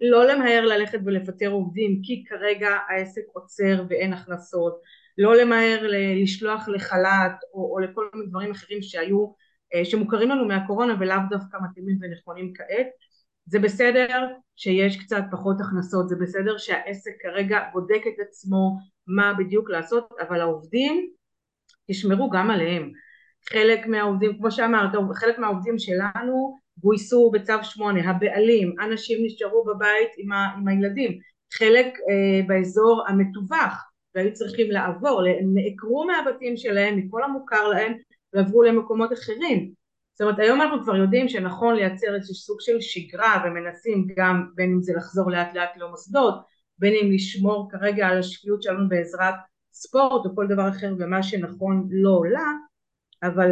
לא 0.00 0.24
למהר 0.24 0.64
ללכת 0.64 0.98
ולפטר 1.04 1.48
עובדים 1.48 2.00
כי 2.02 2.24
כרגע 2.28 2.68
העסק 2.88 3.22
עוצר 3.32 3.84
ואין 3.88 4.12
הכנסות 4.12 4.80
לא 5.18 5.36
למהר 5.36 5.86
לשלוח 6.22 6.68
לחל"ת 6.68 7.32
או, 7.54 7.74
או 7.74 7.78
לכל 7.78 8.08
מיני 8.14 8.26
דברים 8.30 8.50
אחרים 8.50 8.82
שהיו, 8.82 9.32
אה, 9.74 9.84
שמוכרים 9.84 10.28
לנו 10.30 10.44
מהקורונה 10.44 10.94
ולאו 11.00 11.18
דווקא 11.30 11.56
מתאימים 11.70 11.98
ונכונים 12.00 12.52
כעת. 12.54 12.86
זה 13.46 13.58
בסדר 13.58 14.26
שיש 14.56 14.96
קצת 14.96 15.22
פחות 15.30 15.56
הכנסות, 15.60 16.08
זה 16.08 16.16
בסדר 16.20 16.58
שהעסק 16.58 17.12
כרגע 17.22 17.58
בודק 17.72 18.02
את 18.08 18.20
עצמו 18.28 18.78
מה 19.06 19.34
בדיוק 19.38 19.70
לעשות, 19.70 20.08
אבל 20.28 20.40
העובדים 20.40 21.08
תשמרו 21.90 22.30
גם 22.30 22.50
עליהם. 22.50 22.92
חלק 23.50 23.86
מהעובדים, 23.86 24.38
כמו 24.38 24.50
שאמרת, 24.50 24.90
חלק 25.14 25.38
מהעובדים 25.38 25.78
שלנו 25.78 26.56
גויסו 26.78 27.30
בצו 27.30 27.52
שמונה, 27.62 28.10
הבעלים, 28.10 28.74
אנשים 28.80 29.18
נשארו 29.26 29.64
בבית 29.64 30.08
עם, 30.18 30.32
ה, 30.32 30.54
עם 30.58 30.68
הילדים, 30.68 31.18
חלק 31.54 31.86
אה, 31.86 32.46
באזור 32.46 33.04
המטווח, 33.08 33.90
והיו 34.14 34.32
צריכים 34.32 34.70
לעבור, 34.70 35.22
הם 35.40 35.54
נעקרו 35.54 36.04
מהבתים 36.04 36.56
שלהם, 36.56 36.96
מכל 36.96 37.22
המוכר 37.22 37.68
להם, 37.68 37.92
ועברו 38.32 38.62
למקומות 38.62 39.12
אחרים. 39.12 39.72
זאת 40.14 40.20
אומרת 40.20 40.38
היום 40.38 40.60
אנחנו 40.60 40.82
כבר 40.82 40.96
יודעים 40.96 41.28
שנכון 41.28 41.74
לייצר 41.74 42.14
איזשהו 42.14 42.34
סוג 42.34 42.56
של 42.60 42.80
שגרה 42.80 43.44
ומנסים 43.44 44.06
גם 44.16 44.46
בין 44.54 44.70
אם 44.72 44.82
זה 44.82 44.92
לחזור 44.96 45.30
לאט 45.30 45.54
לאט 45.54 45.76
למוסדות, 45.76 46.34
בין 46.78 46.94
אם 47.02 47.12
לשמור 47.12 47.68
כרגע 47.70 48.06
על 48.06 48.18
השפיות 48.18 48.62
שלנו 48.62 48.88
בעזרת 48.88 49.34
ספורט 49.72 50.26
או 50.26 50.34
כל 50.34 50.46
דבר 50.46 50.68
אחר 50.68 50.94
ומה 50.98 51.22
שנכון 51.22 51.88
לא 51.90 52.10
עולה, 52.10 52.52
אבל 53.22 53.50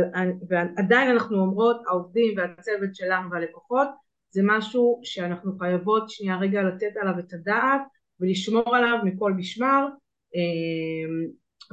עדיין 0.76 1.10
אנחנו 1.10 1.38
אומרות 1.38 1.82
העובדים 1.86 2.34
והצוות 2.36 2.94
שלנו 2.94 3.30
והלקוחות 3.30 3.88
זה 4.30 4.40
משהו 4.44 5.00
שאנחנו 5.02 5.58
חייבות 5.58 6.10
שנייה 6.10 6.36
רגע 6.36 6.62
לתת 6.62 6.96
עליו 7.00 7.18
את 7.18 7.32
הדעת 7.32 7.80
ולשמור 8.20 8.76
עליו 8.76 8.98
מכל 9.04 9.32
משמר 9.32 9.86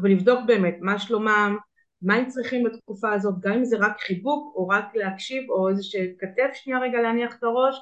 ולבדוק 0.04 0.40
באמת 0.48 0.78
מה 0.82 1.00
שלומם, 1.00 1.58
מה 2.02 2.16
הם 2.16 2.28
צריכים 2.28 2.64
בתקופה 2.64 3.14
הזאת, 3.14 3.34
גם 3.40 3.54
אם 3.54 3.66
זה 3.66 3.78
רק 3.78 4.00
חיבוק 4.00 4.56
או 4.56 4.68
רק 4.68 4.96
להקשיב 4.96 5.50
או 5.50 5.70
איזה 5.70 5.84
שכתף 5.84 6.54
שנייה 6.54 6.80
רגע 6.80 7.02
להניח 7.02 7.36
את 7.36 7.44
הראש, 7.44 7.76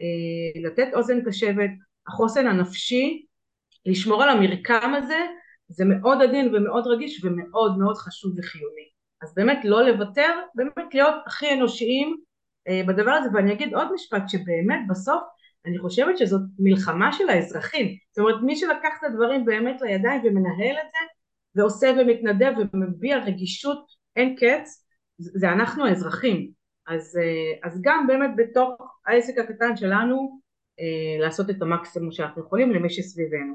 אה, 0.00 0.60
לתת 0.62 0.88
אוזן 0.94 1.24
קשבת, 1.24 1.70
החוסן 2.08 2.46
הנפשי, 2.46 3.26
לשמור 3.86 4.22
על 4.22 4.28
המרקם 4.28 4.94
הזה, 4.94 5.18
זה 5.68 5.84
מאוד 5.84 6.22
עדין 6.22 6.54
ומאוד 6.54 6.86
רגיש 6.86 7.24
ומאוד 7.24 7.78
מאוד 7.78 7.96
חשוב 7.96 8.32
וחיוני. 8.38 8.88
אז 9.22 9.34
באמת 9.34 9.58
לא 9.64 9.82
לוותר, 9.82 10.32
באמת 10.54 10.94
להיות 10.94 11.14
הכי 11.26 11.54
אנושיים 11.54 12.16
אה, 12.68 12.82
בדבר 12.88 13.10
הזה, 13.10 13.28
ואני 13.34 13.52
אגיד 13.52 13.74
עוד 13.74 13.92
משפט 13.94 14.22
שבאמת 14.28 14.80
בסוף 14.88 15.22
אני 15.68 15.78
חושבת 15.78 16.18
שזאת 16.18 16.40
מלחמה 16.58 17.12
של 17.12 17.28
האזרחים, 17.28 17.96
זאת 18.10 18.18
אומרת 18.18 18.42
מי 18.42 18.56
שלקח 18.56 18.98
את 18.98 19.04
הדברים 19.04 19.44
באמת 19.44 19.80
לידיים 19.80 20.20
ומנהל 20.24 20.76
את 20.76 20.88
זה 20.92 20.98
ועושה 21.54 21.92
ומתנדב 21.98 22.52
ומביע 22.74 23.18
רגישות 23.18 23.86
אין 24.16 24.36
קץ 24.36 24.84
זה 25.18 25.48
אנחנו 25.52 25.86
האזרחים 25.86 26.50
אז, 26.86 27.18
אה, 27.20 27.68
אז 27.68 27.80
גם 27.82 28.06
באמת 28.06 28.30
בתוך 28.36 28.70
העסק 29.06 29.38
הקטן 29.38 29.76
שלנו 29.76 30.40
אה, 30.80 31.20
לעשות 31.20 31.50
את 31.50 31.62
המקסימום 31.62 32.12
שאנחנו 32.12 32.42
יכולים 32.42 32.72
למי 32.72 32.90
שסביבנו. 32.90 33.54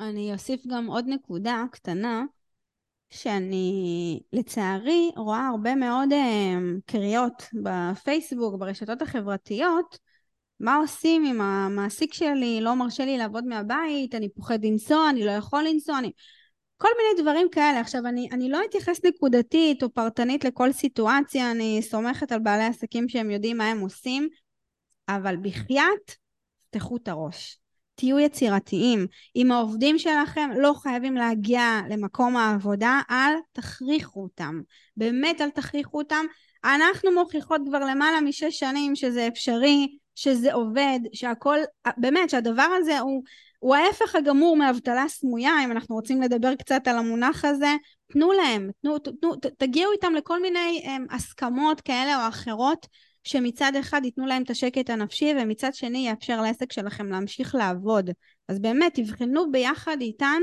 אני 0.00 0.32
אוסיף 0.32 0.66
גם 0.66 0.86
עוד 0.86 1.04
נקודה 1.08 1.64
קטנה 1.72 2.24
שאני 3.10 4.20
לצערי 4.32 5.10
רואה 5.16 5.48
הרבה 5.48 5.74
מאוד 5.74 6.12
אה, 6.12 6.54
קריאות 6.86 7.42
בפייסבוק, 7.62 8.60
ברשתות 8.60 9.02
החברתיות 9.02 9.98
מה 10.60 10.76
עושים 10.76 11.24
אם 11.24 11.40
המעסיק 11.40 12.14
שלי 12.14 12.60
לא 12.60 12.74
מרשה 12.74 13.04
לי 13.04 13.18
לעבוד 13.18 13.44
מהבית, 13.46 14.14
אני 14.14 14.28
פוחד 14.28 14.64
לנסוע, 14.64 15.10
אני 15.10 15.24
לא 15.24 15.30
יכול 15.30 15.64
לנסוע, 15.68 15.98
אני... 15.98 16.10
כל 16.76 16.88
מיני 16.98 17.22
דברים 17.22 17.48
כאלה. 17.52 17.80
עכשיו, 17.80 18.06
אני, 18.06 18.28
אני 18.32 18.48
לא 18.48 18.60
אתייחס 18.68 19.04
נקודתית 19.04 19.82
או 19.82 19.90
פרטנית 19.90 20.44
לכל 20.44 20.72
סיטואציה, 20.72 21.50
אני 21.50 21.80
סומכת 21.82 22.32
על 22.32 22.38
בעלי 22.38 22.64
עסקים 22.64 23.08
שהם 23.08 23.30
יודעים 23.30 23.58
מה 23.58 23.70
הם 23.70 23.80
עושים, 23.80 24.28
אבל 25.08 25.36
בחייאת, 25.36 26.12
פתחו 26.70 26.96
את 26.96 27.08
הראש. 27.08 27.58
תהיו 27.94 28.18
יצירתיים. 28.18 29.06
אם 29.36 29.52
העובדים 29.52 29.98
שלכם 29.98 30.50
לא 30.56 30.74
חייבים 30.82 31.14
להגיע 31.14 31.80
למקום 31.90 32.36
העבודה, 32.36 33.00
אל 33.10 33.32
תכריחו 33.52 34.22
אותם. 34.22 34.60
באמת 34.96 35.40
אל 35.40 35.50
תכריחו 35.50 35.98
אותם. 35.98 36.24
אנחנו 36.64 37.12
מוכיחות 37.12 37.60
כבר 37.66 37.78
למעלה 37.78 38.20
משש 38.20 38.58
שנים 38.58 38.96
שזה 38.96 39.28
אפשרי, 39.28 39.98
שזה 40.14 40.52
עובד, 40.52 40.98
שהכל, 41.12 41.58
באמת 41.96 42.30
שהדבר 42.30 42.68
הזה 42.78 42.98
הוא, 42.98 43.22
הוא 43.58 43.74
ההפך 43.74 44.14
הגמור 44.14 44.56
מאבטלה 44.56 45.04
סמויה, 45.08 45.52
אם 45.64 45.72
אנחנו 45.72 45.94
רוצים 45.94 46.22
לדבר 46.22 46.54
קצת 46.54 46.88
על 46.88 46.98
המונח 46.98 47.44
הזה, 47.44 47.74
תנו 48.12 48.32
להם, 48.32 48.70
תנו, 48.82 48.98
תנו, 48.98 49.34
תגיעו 49.58 49.92
איתם 49.92 50.14
לכל 50.14 50.42
מיני 50.42 50.82
הם, 50.84 51.06
הסכמות 51.10 51.80
כאלה 51.80 52.24
או 52.24 52.28
אחרות 52.28 52.86
שמצד 53.24 53.72
אחד 53.80 54.00
ייתנו 54.04 54.26
להם 54.26 54.42
את 54.42 54.50
השקט 54.50 54.90
הנפשי 54.90 55.32
ומצד 55.38 55.74
שני 55.74 56.08
יאפשר 56.08 56.40
לעסק 56.40 56.72
שלכם 56.72 57.06
להמשיך 57.06 57.54
לעבוד. 57.54 58.10
אז 58.48 58.58
באמת 58.58 58.94
תבחנו 58.94 59.52
ביחד 59.52 59.96
איתן, 60.00 60.42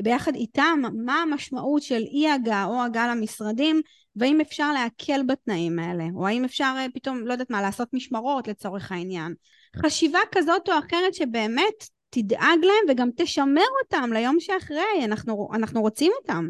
ביחד 0.00 0.34
איתם 0.34 0.80
מה 1.04 1.22
המשמעות 1.22 1.82
של 1.82 2.02
אי 2.02 2.30
הגעה 2.30 2.64
או 2.64 2.82
הגעה 2.82 3.14
למשרדים 3.14 3.80
והאם 4.18 4.40
אפשר 4.40 4.72
להקל 4.72 5.20
בתנאים 5.26 5.78
האלה, 5.78 6.04
או 6.14 6.26
האם 6.26 6.44
אפשר 6.44 6.74
אה, 6.78 6.86
פתאום, 6.94 7.18
לא 7.26 7.32
יודעת 7.32 7.50
מה, 7.50 7.62
לעשות 7.62 7.88
משמרות 7.92 8.48
לצורך 8.48 8.92
העניין. 8.92 9.34
חשיבה 9.76 10.18
כזאת 10.32 10.68
או 10.68 10.74
אחרת 10.78 11.14
שבאמת 11.14 11.88
תדאג 12.10 12.58
להם 12.62 12.84
וגם 12.88 13.08
תשמר 13.16 13.66
אותם 13.82 14.10
ליום 14.12 14.40
שאחרי, 14.40 15.04
אנחנו, 15.04 15.48
אנחנו 15.54 15.80
רוצים 15.80 16.12
אותם. 16.20 16.48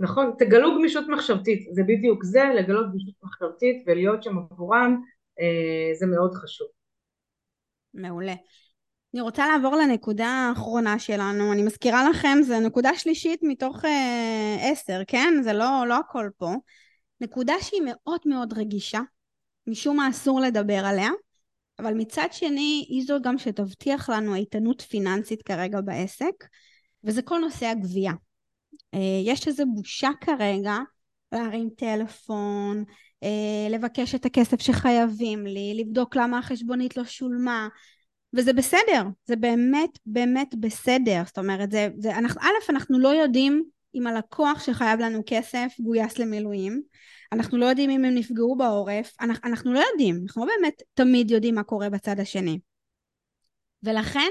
נכון, 0.00 0.32
תגלו 0.38 0.74
גמישות 0.78 1.04
מחשבתית, 1.08 1.68
זה 1.72 1.82
בדיוק 1.82 2.24
זה, 2.24 2.44
לגלות 2.56 2.86
גמישות 2.90 3.14
מחשבתית 3.22 3.84
ולהיות 3.86 4.22
שם 4.22 4.38
עבורם, 4.38 5.00
אה, 5.40 5.94
זה 5.98 6.06
מאוד 6.06 6.34
חשוב. 6.34 6.66
מעולה. 7.94 8.34
אני 9.14 9.20
רוצה 9.20 9.46
לעבור 9.46 9.76
לנקודה 9.76 10.26
האחרונה 10.26 10.98
שלנו, 10.98 11.52
אני 11.52 11.62
מזכירה 11.62 12.10
לכם, 12.10 12.38
זו 12.42 12.60
נקודה 12.60 12.94
שלישית 12.94 13.40
מתוך 13.42 13.84
אה, 13.84 14.56
עשר, 14.60 15.00
כן? 15.06 15.34
זה 15.42 15.52
לא, 15.52 15.84
לא 15.88 15.96
הכל 15.96 16.28
פה. 16.38 16.54
נקודה 17.20 17.54
שהיא 17.60 17.82
מאוד 17.84 18.20
מאוד 18.24 18.52
רגישה, 18.52 19.00
משום 19.66 19.96
מה 19.96 20.10
אסור 20.10 20.40
לדבר 20.40 20.84
עליה, 20.84 21.10
אבל 21.78 21.94
מצד 21.94 22.28
שני 22.32 22.86
היא 22.88 23.04
זו 23.06 23.16
גם 23.22 23.38
שתבטיח 23.38 24.10
לנו 24.10 24.34
איתנות 24.34 24.80
פיננסית 24.80 25.42
כרגע 25.42 25.80
בעסק, 25.80 26.44
וזה 27.04 27.22
כל 27.22 27.38
נושא 27.38 27.66
הגבייה. 27.66 28.12
אה, 28.94 29.20
יש 29.24 29.48
איזו 29.48 29.64
בושה 29.74 30.10
כרגע 30.20 30.76
להרים 31.32 31.68
טלפון, 31.76 32.84
אה, 33.22 33.68
לבקש 33.70 34.14
את 34.14 34.26
הכסף 34.26 34.60
שחייבים 34.60 35.46
לי, 35.46 35.74
לבדוק 35.84 36.16
למה 36.16 36.38
החשבונית 36.38 36.96
לא 36.96 37.04
שולמה, 37.04 37.68
וזה 38.32 38.52
בסדר, 38.52 39.02
זה 39.24 39.36
באמת 39.36 39.98
באמת 40.06 40.54
בסדר, 40.60 41.22
זאת 41.26 41.38
אומרת, 41.38 41.70
זה, 41.70 41.88
זה, 41.98 42.18
אנחנו, 42.18 42.40
א', 42.40 42.70
אנחנו 42.70 42.98
לא 42.98 43.08
יודעים 43.08 43.64
אם 43.98 44.06
הלקוח 44.06 44.62
שחייב 44.64 45.00
לנו 45.00 45.22
כסף 45.26 45.72
גויס 45.80 46.18
למילואים, 46.18 46.82
אנחנו 47.32 47.58
לא 47.58 47.66
יודעים 47.66 47.90
אם 47.90 48.04
הם 48.04 48.14
נפגעו 48.14 48.56
בעורף, 48.56 49.12
אנחנו, 49.20 49.50
אנחנו 49.50 49.72
לא 49.72 49.80
יודעים, 49.90 50.20
אנחנו 50.22 50.46
לא 50.46 50.52
באמת 50.56 50.82
תמיד 50.94 51.30
יודעים 51.30 51.54
מה 51.54 51.62
קורה 51.62 51.90
בצד 51.90 52.20
השני. 52.20 52.58
ולכן 53.82 54.30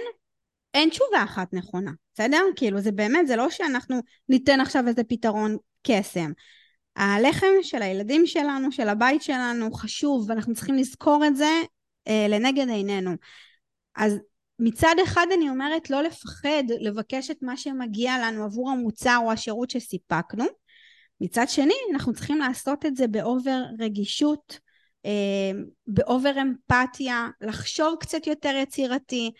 אין 0.74 0.89
תשובה 0.89 1.24
אחת 1.24 1.53
נכונה, 1.53 1.91
בסדר? 2.13 2.41
כאילו 2.55 2.81
זה 2.81 2.91
באמת, 2.91 3.27
זה 3.27 3.36
לא 3.36 3.50
שאנחנו 3.50 4.00
ניתן 4.29 4.62
עכשיו 4.62 4.88
איזה 4.88 5.03
פתרון 5.03 5.57
קסם. 5.88 6.31
הלחם 6.95 7.47
של 7.62 7.81
הילדים 7.81 8.25
שלנו, 8.25 8.71
של 8.71 8.89
הבית 8.89 9.21
שלנו, 9.21 9.74
חשוב, 9.74 10.29
ואנחנו 10.29 10.55
צריכים 10.55 10.75
לזכור 10.75 11.24
את 11.27 11.36
זה 11.36 11.62
אה, 12.07 12.25
לנגד 12.29 12.69
עינינו. 12.69 13.12
אז 13.95 14.19
מצד 14.60 14.96
אחד 15.04 15.26
אני 15.34 15.50
אומרת 15.50 15.90
לא 15.90 16.04
לפחד 16.04 16.64
לבקש 16.80 17.32
את 17.32 17.38
מה 17.42 17.58
שמגיע 17.58 18.18
לנו 18.18 18.44
עבור 18.44 18.72
המוצר 18.72 19.18
או 19.24 19.32
השירות 19.32 19.70
שסיפקנו. 19.70 20.46
מצד 21.22 21.46
שני, 21.50 21.74
אנחנו 21.94 22.14
צריכים 22.14 22.38
לעשות 22.38 22.86
את 22.86 22.96
זה 22.96 23.08
ב 23.08 23.18
over 23.18 23.62
רגישות, 23.80 24.60
אה, 25.06 25.52
ב 25.88 25.97
over 25.97 26.34
אמפתיה, 26.42 27.28
לחשוב 27.42 27.96
קצת 28.00 28.28
יותר 28.28 28.54
יצירתי, 28.62 29.32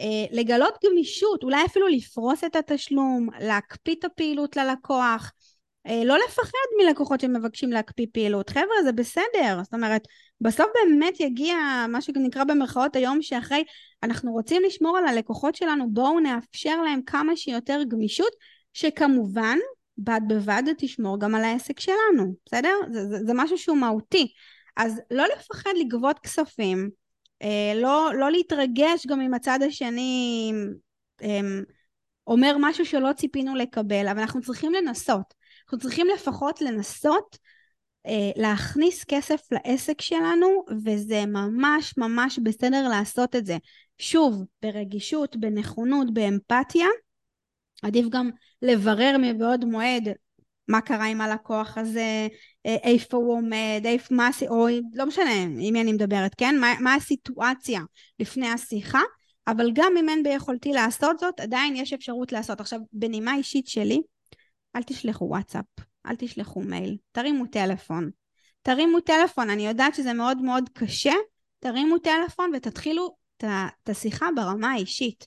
אה, 0.00 0.24
לגלות 0.30 0.74
גמישות, 0.84 1.42
אולי 1.42 1.64
אפילו 1.66 1.88
לפרוס 1.88 2.44
את 2.44 2.56
התשלום, 2.56 3.28
להקפיא 3.40 3.94
את 3.98 4.04
הפעילות 4.04 4.56
ללקוח, 4.56 5.32
לא 6.04 6.16
לפחד 6.28 6.84
מלקוחות 6.84 7.20
שמבקשים 7.20 7.72
להקפיא 7.72 8.06
פעילות. 8.12 8.50
חבר'ה, 8.50 8.82
זה 8.84 8.92
בסדר. 8.92 9.60
זאת 9.62 9.74
אומרת, 9.74 10.02
בסוף 10.40 10.66
באמת 10.74 11.20
יגיע 11.20 11.56
מה 11.88 12.00
שנקרא 12.00 12.44
במרכאות 12.44 12.96
היום 12.96 13.22
שאחרי, 13.22 13.64
אנחנו 14.02 14.32
רוצים 14.32 14.62
לשמור 14.66 14.98
על 14.98 15.06
הלקוחות 15.06 15.54
שלנו, 15.54 15.90
בואו 15.90 16.20
נאפשר 16.20 16.82
להם 16.82 17.00
כמה 17.06 17.36
שיותר 17.36 17.80
גמישות, 17.88 18.32
שכמובן, 18.72 19.58
בד 19.98 20.20
בבד 20.28 20.62
תשמור 20.78 21.20
גם 21.20 21.34
על 21.34 21.44
העסק 21.44 21.80
שלנו, 21.80 22.34
בסדר? 22.46 22.74
זה, 22.92 23.08
זה, 23.08 23.18
זה 23.26 23.32
משהו 23.34 23.58
שהוא 23.58 23.76
מהותי. 23.76 24.32
אז 24.76 25.00
לא 25.10 25.24
לפחד 25.36 25.70
לגבות 25.80 26.18
כספים, 26.18 26.90
אה, 27.42 27.72
לא, 27.76 28.10
לא 28.14 28.30
להתרגש 28.30 29.06
גם 29.06 29.20
אם 29.20 29.34
הצד 29.34 29.58
השני 29.62 30.52
אמ, 31.22 31.62
אומר 32.26 32.56
משהו 32.60 32.84
שלא 32.84 33.12
ציפינו 33.12 33.54
לקבל, 33.54 34.08
אבל 34.08 34.20
אנחנו 34.20 34.40
צריכים 34.40 34.72
לנסות. 34.72 35.34
אנחנו 35.72 35.88
צריכים 35.88 36.06
לפחות 36.14 36.60
לנסות 36.60 37.38
אה, 38.06 38.30
להכניס 38.36 39.04
כסף 39.04 39.40
לעסק 39.52 40.00
שלנו, 40.00 40.64
וזה 40.84 41.26
ממש 41.26 41.94
ממש 41.98 42.38
בסדר 42.42 42.88
לעשות 42.88 43.36
את 43.36 43.46
זה. 43.46 43.56
שוב, 43.98 44.44
ברגישות, 44.62 45.36
בנכונות, 45.36 46.14
באמפתיה. 46.14 46.86
עדיף 47.82 48.06
גם 48.08 48.30
לברר 48.62 49.16
מבעוד 49.18 49.64
מועד 49.64 50.08
מה 50.68 50.80
קרה 50.80 51.06
עם 51.06 51.20
הלקוח 51.20 51.78
הזה, 51.78 52.28
אה, 52.66 52.76
איפה 52.82 53.16
הוא 53.16 53.32
עומד, 53.32 53.82
איפה, 53.84 54.14
מה, 54.14 54.30
או 54.48 54.66
לא 54.94 55.06
משנה 55.06 55.42
עם 55.42 55.72
מי 55.72 55.80
אני 55.80 55.92
מדברת, 55.92 56.34
כן? 56.34 56.58
מה, 56.60 56.74
מה 56.80 56.94
הסיטואציה 56.94 57.80
לפני 58.18 58.48
השיחה, 58.48 59.02
אבל 59.46 59.70
גם 59.74 59.92
אם 60.00 60.08
אין 60.08 60.22
ביכולתי 60.22 60.72
לעשות 60.72 61.18
זאת, 61.18 61.40
עדיין 61.40 61.76
יש 61.76 61.92
אפשרות 61.92 62.32
לעשות. 62.32 62.60
עכשיו, 62.60 62.80
בנימה 62.92 63.34
אישית 63.34 63.66
שלי, 63.66 64.00
אל 64.76 64.82
תשלחו 64.82 65.24
וואטסאפ, 65.24 65.64
אל 66.06 66.16
תשלחו 66.18 66.60
מייל, 66.60 66.96
תרימו 67.12 67.46
טלפון. 67.46 68.10
תרימו 68.62 69.00
טלפון, 69.00 69.50
אני 69.50 69.66
יודעת 69.66 69.94
שזה 69.94 70.12
מאוד 70.12 70.42
מאוד 70.42 70.68
קשה, 70.72 71.14
תרימו 71.58 71.98
טלפון 71.98 72.50
ותתחילו 72.54 73.16
את 73.36 73.88
השיחה 73.88 74.26
ברמה 74.36 74.72
האישית. 74.72 75.26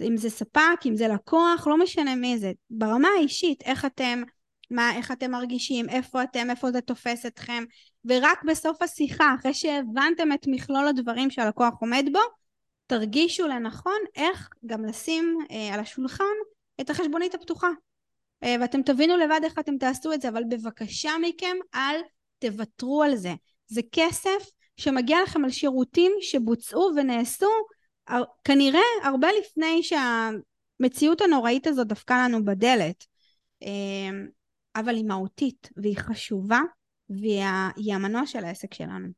אם 0.00 0.16
זה 0.16 0.30
ספק, 0.30 0.80
אם 0.86 0.96
זה 0.96 1.08
לקוח, 1.08 1.66
לא 1.66 1.78
משנה 1.78 2.14
מי 2.14 2.38
זה. 2.38 2.52
ברמה 2.70 3.08
האישית, 3.18 3.62
איך 3.62 3.84
אתם, 3.84 4.22
מה, 4.70 4.96
איך 4.96 5.12
אתם 5.12 5.30
מרגישים, 5.30 5.88
איפה 5.88 6.22
אתם, 6.22 6.50
איפה 6.50 6.72
זה 6.72 6.80
תופס 6.80 7.26
אתכם, 7.26 7.64
ורק 8.04 8.44
בסוף 8.44 8.82
השיחה, 8.82 9.34
אחרי 9.40 9.54
שהבנתם 9.54 10.32
את 10.32 10.46
מכלול 10.46 10.86
הדברים 10.86 11.30
שהלקוח 11.30 11.74
עומד 11.80 12.04
בו, 12.12 12.20
תרגישו 12.86 13.46
לנכון 13.46 13.98
איך 14.16 14.48
גם 14.66 14.84
לשים 14.84 15.38
אה, 15.50 15.74
על 15.74 15.80
השולחן 15.80 16.24
את 16.80 16.90
החשבונית 16.90 17.34
הפתוחה. 17.34 17.68
אה, 18.44 18.56
ואתם 18.60 18.82
תבינו 18.82 19.16
לבד 19.16 19.40
איך 19.44 19.58
אתם 19.58 19.78
תעשו 19.78 20.12
את 20.12 20.20
זה, 20.20 20.28
אבל 20.28 20.42
בבקשה 20.50 21.10
מכם 21.22 21.56
אל 21.74 21.96
תוותרו 22.38 23.02
על 23.02 23.16
זה. 23.16 23.34
זה 23.66 23.80
כסף 23.92 24.50
שמגיע 24.76 25.18
לכם 25.22 25.44
על 25.44 25.50
שירותים 25.50 26.12
שבוצעו 26.20 26.90
ונעשו 26.96 27.50
כנראה 28.44 28.80
הרבה 29.04 29.28
לפני 29.40 29.80
שהמציאות 29.82 31.20
הנוראית 31.20 31.66
הזאת 31.66 31.86
דפקה 31.86 32.24
לנו 32.24 32.44
בדלת. 32.44 33.04
אה, 33.62 34.18
אבל 34.76 34.94
היא 34.94 35.04
מהותית 35.04 35.70
והיא 35.76 35.96
חשובה 35.98 36.60
והיא 37.10 37.94
המנוע 37.94 38.26
של 38.26 38.44
העסק 38.44 38.74
שלנו. 38.74 39.08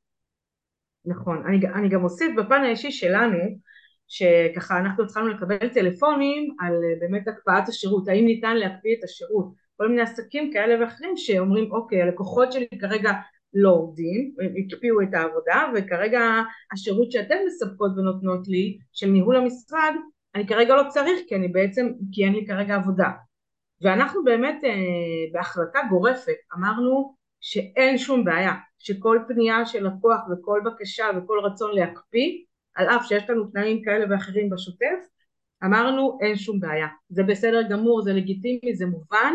נכון, 1.05 1.43
אני, 1.47 1.59
אני 1.75 1.89
גם 1.89 2.05
אוסיף 2.05 2.29
בפן 2.37 2.65
האישי 2.65 2.93
שלנו 2.93 3.39
שככה 4.15 4.79
אנחנו 4.79 5.05
התחלנו 5.05 5.29
לקבל 5.29 5.69
טלפונים 5.69 6.57
על 6.61 6.73
אה, 6.73 7.01
באמת 7.01 7.29
הקפאת 7.29 7.69
השירות, 7.69 8.09
האם 8.09 8.25
ניתן 8.25 8.57
להקפיא 8.57 8.95
את 8.99 9.05
השירות, 9.05 9.47
כל 9.77 9.89
מיני 9.89 10.03
עסקים 10.03 10.53
כאלה 10.53 10.81
ואחרים 10.81 11.17
שאומרים 11.17 11.73
אוקיי 11.73 12.03
הלקוחות 12.03 12.53
שלי 12.53 12.67
כרגע 12.81 13.13
לא 13.55 13.71
עובדים, 13.71 14.35
הקפיאו 14.67 15.03
את 15.03 15.15
העבודה 15.15 15.63
וכרגע 15.75 16.21
השירות 16.73 17.13
שאתן 17.13 17.37
מספקות 17.47 17.91
ונותנות 17.97 18.49
לי 18.49 18.79
של 18.93 19.07
ניהול 19.07 19.37
המשרד 19.37 19.95
אני 20.35 20.47
כרגע 20.47 20.77
לא 20.77 20.83
צריך 20.89 21.21
כי 21.29 21.35
אני 21.35 21.49
בעצם, 21.49 21.89
כי 22.13 22.25
אין 22.25 22.33
לי 22.33 22.47
כרגע 22.47 22.75
עבודה. 22.75 23.11
ואנחנו 23.83 24.25
באמת 24.25 24.61
אה, 24.65 24.71
בהחלטה 25.33 25.79
גורפת 25.91 26.37
אמרנו 26.57 27.15
שאין 27.41 27.99
שום 27.99 28.25
בעיה 28.25 28.55
שכל 28.79 29.19
פנייה 29.29 29.67
של 29.67 29.87
לקוח 29.87 30.21
וכל 30.33 30.61
בקשה 30.65 31.05
וכל 31.17 31.39
רצון 31.45 31.75
להקפיא 31.75 32.45
על 32.75 32.87
אף 32.89 33.07
שיש 33.07 33.31
לנו 33.31 33.45
תנאים 33.45 33.83
כאלה 33.85 34.05
ואחרים 34.11 34.51
בשוטף, 34.51 35.09
אמרנו 35.65 36.19
אין 36.23 36.37
שום 36.37 36.61
בעיה, 36.61 36.87
זה 37.09 37.23
בסדר 37.23 37.63
גמור, 37.71 38.03
זה 38.03 38.13
לגיטימי, 38.13 38.75
זה 38.75 38.87
מובן, 38.87 39.35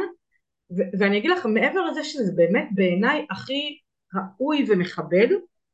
ו- 0.77 0.99
ואני 0.99 1.17
אגיד 1.17 1.31
לך 1.31 1.45
מעבר 1.45 1.85
לזה 1.85 2.03
שזה 2.03 2.31
באמת 2.35 2.67
בעיניי 2.71 3.25
הכי 3.31 3.79
ראוי 4.15 4.65
ומכבד, 4.69 5.27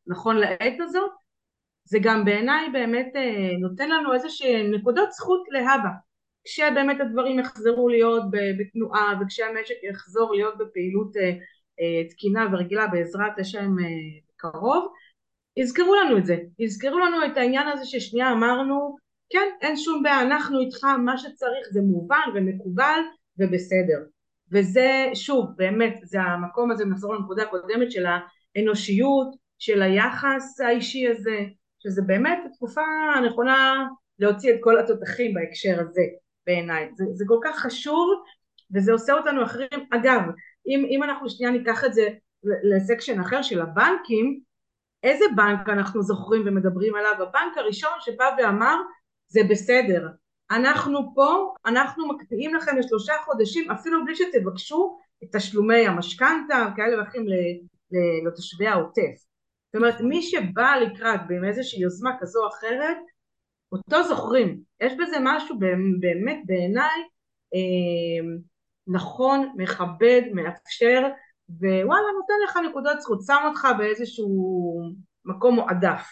נכון 0.07 0.37
לעת 0.37 0.79
הזאת, 0.79 1.11
זה 1.83 1.97
גם 2.01 2.25
בעיניי 2.25 2.69
באמת 2.73 3.11
אה, 3.15 3.57
נותן 3.59 3.89
לנו 3.89 4.13
איזה 4.13 4.29
שהן 4.29 4.73
נקודות 4.73 5.11
זכות 5.11 5.43
להבא, 5.49 5.89
כשבאמת 6.43 7.01
הדברים 7.01 7.39
יחזרו 7.39 7.89
להיות 7.89 8.23
בתנועה 8.59 9.13
וכשהמשק 9.21 9.75
יחזור 9.89 10.35
להיות 10.35 10.57
בפעילות 10.57 11.17
אה, 11.17 11.29
אה, 11.79 12.09
תקינה 12.09 12.47
ורגילה 12.51 12.87
בעזרת 12.87 13.39
השם 13.39 13.75
קרוב, 14.35 14.93
יזכרו 15.57 15.95
לנו 15.95 16.17
את 16.17 16.25
זה, 16.25 16.37
יזכרו 16.59 16.99
לנו 16.99 17.25
את 17.25 17.37
העניין 17.37 17.67
הזה 17.67 17.85
ששנייה 17.85 18.31
אמרנו 18.31 18.95
כן 19.29 19.47
אין 19.61 19.77
שום 19.77 20.03
בעיה 20.03 20.21
אנחנו 20.21 20.59
איתך 20.59 20.83
מה 20.83 21.17
שצריך 21.17 21.67
זה 21.71 21.81
מובן 21.81 22.29
ומקובל 22.35 22.99
ובסדר. 23.39 23.99
וזה 24.51 25.09
שוב 25.13 25.45
באמת 25.55 25.99
זה 26.03 26.21
המקום 26.21 26.71
הזה 26.71 26.85
נחזור 26.85 27.15
לנקודה 27.15 27.43
הקודמת 27.43 27.91
של 27.91 28.05
האנושיות 28.55 29.35
של 29.59 29.81
היחס 29.81 30.61
האישי 30.61 31.07
הזה 31.07 31.39
שזה 31.79 32.01
באמת 32.01 32.37
התקופה 32.45 32.81
הנכונה 33.15 33.87
להוציא 34.19 34.53
את 34.53 34.59
כל 34.61 34.79
התותחים 34.79 35.33
בהקשר 35.33 35.79
הזה 35.79 36.01
בעיניי. 36.47 36.89
זה, 36.95 37.05
זה 37.13 37.25
כל 37.27 37.39
כך 37.43 37.59
חשוב 37.59 38.23
וזה 38.75 38.91
עושה 38.91 39.13
אותנו 39.13 39.43
אחרים. 39.43 39.69
אגב 39.91 40.21
אם, 40.67 40.85
אם 40.89 41.03
אנחנו 41.03 41.29
שנייה 41.29 41.51
ניקח 41.51 41.85
את 41.85 41.93
זה 41.93 42.09
לסקשן 42.43 43.19
אחר 43.19 43.41
של 43.41 43.61
הבנקים 43.61 44.39
איזה 45.05 45.25
בנק 45.35 45.69
אנחנו 45.69 46.01
זוכרים 46.01 46.43
ומדברים 46.45 46.95
עליו? 46.95 47.13
הבנק 47.13 47.57
הראשון 47.57 47.91
שבא 47.99 48.25
ואמר 48.37 48.75
זה 49.27 49.41
בסדר, 49.49 50.07
אנחנו 50.51 51.11
פה, 51.15 51.53
אנחנו 51.65 52.07
מקפיאים 52.07 52.55
לכם 52.55 52.77
לשלושה 52.77 53.13
חודשים 53.25 53.71
אפילו 53.71 54.05
בלי 54.05 54.15
שתבקשו 54.15 54.97
את 55.23 55.35
תשלומי 55.35 55.87
המשכנתה 55.87 56.65
כאלה 56.75 56.99
ואחרים 56.99 57.25
לתושבי 58.27 58.67
העוטף. 58.67 59.25
זאת 59.65 59.75
אומרת 59.75 60.01
מי 60.01 60.21
שבא 60.21 60.75
לקראת 60.75 61.19
עם 61.37 61.45
איזושהי 61.45 61.81
יוזמה 61.81 62.11
כזו 62.19 62.43
או 62.43 62.47
אחרת 62.47 62.97
אותו 63.71 64.03
זוכרים. 64.03 64.61
יש 64.81 64.93
בזה 64.93 65.17
משהו 65.21 65.59
באמת 65.99 66.37
בעיניי 66.45 67.01
אה, 67.53 68.35
נכון, 68.87 69.53
מכבד, 69.57 70.21
מאפשר 70.33 71.07
ווואלה 71.49 72.07
נותן 72.19 72.33
לך 72.45 72.59
נקודות 72.69 73.01
זכות, 73.01 73.19
שם 73.25 73.37
אותך 73.47 73.67
באיזשהו 73.77 74.81
מקום 75.25 75.55
מועדף 75.55 76.07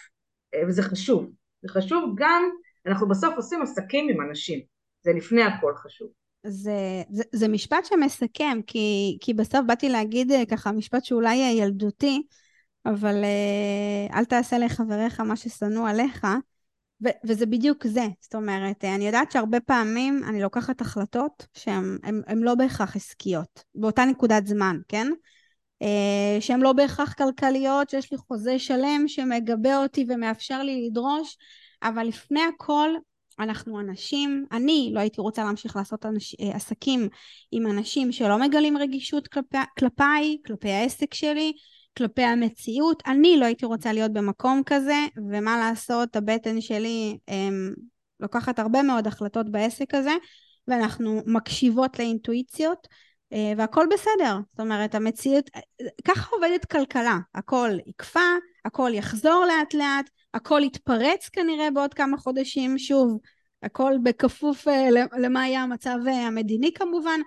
אה, 0.54 0.60
וזה 0.68 0.82
חשוב, 0.82 1.30
זה 1.62 1.68
חשוב 1.68 2.14
גם, 2.16 2.42
אנחנו 2.86 3.08
בסוף 3.08 3.34
עושים 3.36 3.62
עסקים 3.62 4.08
עם 4.08 4.28
אנשים, 4.28 4.60
זה 5.02 5.12
לפני 5.12 5.42
הכל 5.42 5.72
חשוב, 5.76 6.08
זה, 6.46 7.02
זה, 7.10 7.22
זה 7.32 7.48
משפט 7.48 7.84
שמסכם, 7.84 8.60
כי, 8.66 9.18
כי 9.20 9.34
בסוף 9.34 9.60
באתי 9.66 9.88
להגיד 9.88 10.32
אה, 10.32 10.46
ככה 10.46 10.72
משפט 10.72 11.04
שאולי 11.04 11.36
ילדותי, 11.36 12.22
אבל 12.86 13.24
אה, 13.24 14.18
אל 14.18 14.24
תעשה 14.24 14.58
לחבריך 14.58 15.20
מה 15.20 15.36
ששנוא 15.36 15.88
עליך, 15.88 16.26
ו- 17.04 17.18
וזה 17.24 17.46
בדיוק 17.46 17.86
זה. 17.86 18.06
זאת 18.20 18.34
אומרת, 18.34 18.84
אני 18.84 19.06
יודעת 19.06 19.32
שהרבה 19.32 19.60
פעמים 19.60 20.22
אני 20.28 20.42
לוקחת 20.42 20.80
החלטות 20.80 21.46
שהן 21.54 22.42
לא 22.42 22.54
בהכרח 22.54 22.96
עסקיות, 22.96 23.64
באותה 23.74 24.04
נקודת 24.04 24.46
זמן, 24.46 24.76
כן? 24.88 25.08
אה, 25.82 26.40
שהן 26.40 26.60
לא 26.60 26.72
בהכרח 26.72 27.12
כלכליות, 27.12 27.90
שיש 27.90 28.12
לי 28.12 28.18
חוזה 28.18 28.58
שלם 28.58 29.04
שמגבה 29.06 29.76
אותי 29.76 30.06
ומאפשר 30.08 30.62
לי 30.62 30.86
לדרוש, 30.86 31.36
אבל 31.82 32.06
לפני 32.06 32.40
הכל 32.54 32.90
אנחנו 33.38 33.80
אנשים, 33.80 34.46
אני 34.52 34.90
לא 34.94 35.00
הייתי 35.00 35.20
רוצה 35.20 35.44
להמשיך 35.44 35.76
לעשות 35.76 36.06
אנש, 36.06 36.36
אה, 36.40 36.56
עסקים 36.56 37.08
עם 37.52 37.66
אנשים 37.66 38.12
שלא 38.12 38.38
מגלים 38.38 38.78
רגישות 38.78 39.28
כלפי, 39.28 39.58
כלפיי, 39.78 40.38
כלפי 40.46 40.70
העסק 40.70 41.14
שלי, 41.14 41.52
כלפי 41.98 42.22
המציאות. 42.22 43.02
אני 43.06 43.36
לא 43.36 43.44
הייתי 43.44 43.66
רוצה 43.66 43.92
להיות 43.92 44.12
במקום 44.12 44.62
כזה, 44.66 44.96
ומה 45.16 45.58
לעשות, 45.58 46.16
הבטן 46.16 46.60
שלי 46.60 47.18
הם, 47.28 47.74
לוקחת 48.20 48.58
הרבה 48.58 48.82
מאוד 48.82 49.06
החלטות 49.06 49.50
בעסק 49.50 49.94
הזה, 49.94 50.12
ואנחנו 50.68 51.22
מקשיבות 51.26 51.98
לאינטואיציות, 51.98 52.88
אה, 53.32 53.52
והכל 53.56 53.86
בסדר. 53.92 54.38
זאת 54.50 54.60
אומרת, 54.60 54.94
המציאות, 54.94 55.50
ככה 56.04 56.30
עובדת 56.36 56.64
כלכלה, 56.64 57.18
הכל 57.34 57.70
יקפא, 57.86 58.20
הכל 58.64 58.90
יחזור 58.94 59.44
לאט 59.48 59.74
לאט, 59.74 60.10
הכל 60.34 60.60
יתפרץ 60.64 61.28
כנראה 61.28 61.70
בעוד 61.70 61.94
כמה 61.94 62.16
חודשים, 62.16 62.78
שוב, 62.78 63.18
הכל 63.62 63.94
בכפוף 64.02 64.68
אה, 64.68 64.88
למה 65.18 65.48
יהיה 65.48 65.62
המצב 65.62 65.96
אה, 66.06 66.26
המדיני 66.26 66.72
כמובן, 66.74 67.20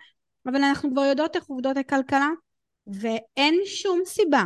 אבל 0.45 0.55
אנחנו 0.55 0.91
כבר 0.91 1.01
יודעות 1.01 1.35
איך 1.35 1.45
עובדות 1.45 1.77
הכלכלה, 1.77 2.29
ואין 2.87 3.55
שום 3.65 4.01
סיבה, 4.05 4.43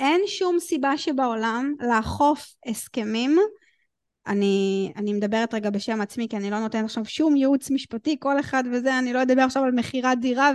אין 0.00 0.20
שום 0.26 0.58
סיבה 0.60 0.96
שבעולם 0.96 1.74
לאכוף 1.80 2.54
הסכמים 2.66 3.38
אני, 4.28 4.92
אני 4.96 5.12
מדברת 5.12 5.54
רגע 5.54 5.70
בשם 5.70 6.00
עצמי, 6.00 6.28
כי 6.28 6.36
אני 6.36 6.50
לא 6.50 6.58
נותנת 6.60 6.84
עכשיו 6.84 7.04
שום 7.04 7.36
ייעוץ 7.36 7.70
משפטי, 7.70 8.16
כל 8.20 8.40
אחד 8.40 8.64
וזה, 8.72 8.98
אני 8.98 9.12
לא 9.12 9.22
אדבר 9.22 9.42
עכשיו 9.42 9.64
על 9.64 9.72
מכירת 9.72 10.20
דירה 10.20 10.50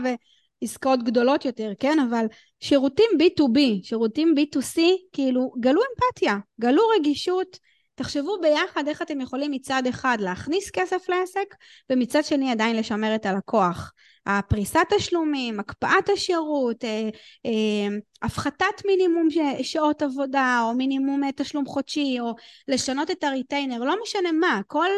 ועסקאות 0.62 1.04
גדולות 1.04 1.46
יותר, 1.46 1.72
כן? 1.80 1.98
אבל 2.00 2.26
שירותים 2.60 3.06
B2B, 3.20 3.60
שירותים 3.84 4.34
B2C, 4.38 4.80
כאילו, 5.14 5.54
גלו 5.60 5.82
אמפתיה, 5.82 6.38
גלו 6.62 6.82
רגישות, 7.00 7.60
תחשבו 7.96 8.38
ביחד 8.42 8.88
איך 8.88 9.02
אתם 9.02 9.22
יכולים 9.22 9.52
מצד 9.52 9.84
אחד 9.90 10.18
להכניס 10.22 10.72
כסף 10.72 11.10
לעסק, 11.10 11.56
ומצד 11.90 12.24
שני 12.24 12.52
עדיין 12.52 12.76
לשמר 12.76 13.16
את 13.16 13.26
הלקוח. 13.26 13.94
הפריסת 14.26 14.80
תשלומים, 14.98 15.60
הקפאת 15.60 16.10
השירות, 16.14 16.84
אה, 16.84 17.10
אה, 17.46 17.98
הפחתת 18.22 18.86
מינימום 18.86 19.28
שעות 19.62 20.02
עבודה, 20.02 20.62
או 20.64 20.74
מינימום 20.74 21.24
אה, 21.24 21.32
תשלום 21.36 21.66
חודשי, 21.66 22.18
או 22.20 22.36
לשנות 22.68 23.12
את 23.12 23.24
הריטיינר, 23.24 23.80
לא 23.80 23.96
משנה 24.04 24.32
מה, 24.32 24.62
כל 24.68 24.90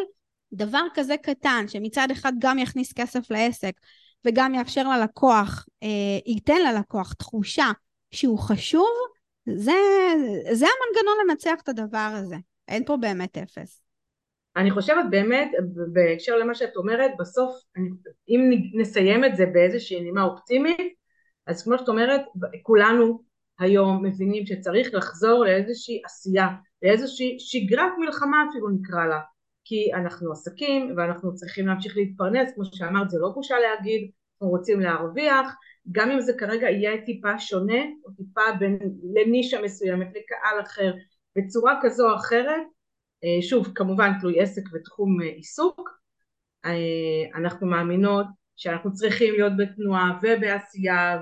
דבר 0.54 0.84
כזה 0.94 1.18
קטן, 1.18 1.66
שמצד 1.68 2.08
אחד 2.12 2.34
גם 2.40 2.60
יכניס 2.60 2.94
כסף 2.94 3.32
לעסק, 3.32 3.74
וגם 4.26 4.56
יאפשר 4.56 4.90
ללקוח, 4.90 5.66
ייתן 6.26 6.62
ללקוח 6.62 7.14
תחושה 7.14 7.72
שהוא 8.12 8.40
חשוב, 8.40 8.90
זה, 9.46 9.74
זה 10.52 10.66
המנגנון 10.66 11.18
לנצח 11.30 11.56
את 11.64 11.70
הדבר 11.70 12.12
הזה. 12.14 12.36
אין 12.68 12.86
פה 12.86 12.98
באמת 12.98 13.38
אפס. 13.38 13.82
אני 14.56 14.72
חושבת 14.72 15.06
באמת, 15.10 15.52
בהקשר 15.94 16.38
למה 16.38 16.56
שאת 16.56 16.76
אומרת, 16.76 17.12
בסוף, 17.20 17.56
אם 18.30 18.52
נסיים 18.74 19.26
את 19.26 19.36
זה 19.36 19.46
באיזושהי 19.46 20.02
נימה 20.02 20.24
אופטימית, 20.24 20.94
אז 21.48 21.64
כמו 21.64 21.78
שאת 21.78 21.90
אומרת, 21.90 22.22
כולנו 22.64 23.24
היום 23.60 24.06
מבינים 24.06 24.46
שצריך 24.46 24.90
לחזור 24.94 25.46
לאיזושהי 25.46 26.02
עשייה, 26.06 26.48
לאיזושהי 26.82 27.36
שגרת 27.40 27.92
מלחמה 28.00 28.46
אפילו 28.50 28.70
נקרא 28.70 29.06
לה, 29.06 29.20
כי 29.66 29.94
אנחנו 29.94 30.32
עסקים 30.32 30.94
ואנחנו 30.98 31.36
צריכים 31.36 31.68
להמשיך 31.68 31.98
להתפרנס, 31.98 32.52
כמו 32.56 32.66
שאמרת 32.66 33.10
זה 33.10 33.18
לא 33.20 33.30
בושה 33.30 33.56
להגיד, 33.60 34.12
אנחנו 34.34 34.50
רוצים 34.50 34.80
להרוויח, 34.80 35.56
גם 35.92 36.12
אם 36.12 36.22
זה 36.22 36.34
כרגע 36.38 36.70
יהיה 36.70 37.06
טיפה 37.06 37.40
שונה, 37.40 37.82
או 38.06 38.12
טיפה 38.12 38.42
בין, 38.60 38.80
לנישה 39.16 39.62
מסוימת, 39.62 40.08
לקהל 40.08 40.62
אחר, 40.62 40.94
בצורה 41.36 41.80
כזו 41.82 42.10
או 42.10 42.16
אחרת, 42.16 42.62
אה, 43.24 43.42
שוב 43.42 43.72
כמובן 43.76 44.12
תלוי 44.20 44.42
עסק 44.42 44.62
ותחום 44.74 45.22
אה, 45.22 45.28
עיסוק, 45.28 45.90
אה, 46.66 46.72
אנחנו 47.36 47.68
מאמינות 47.68 48.26
שאנחנו 48.56 48.94
צריכים 48.94 49.34
להיות 49.34 49.54
בתנועה 49.58 50.20
ובעשייה 50.22 51.22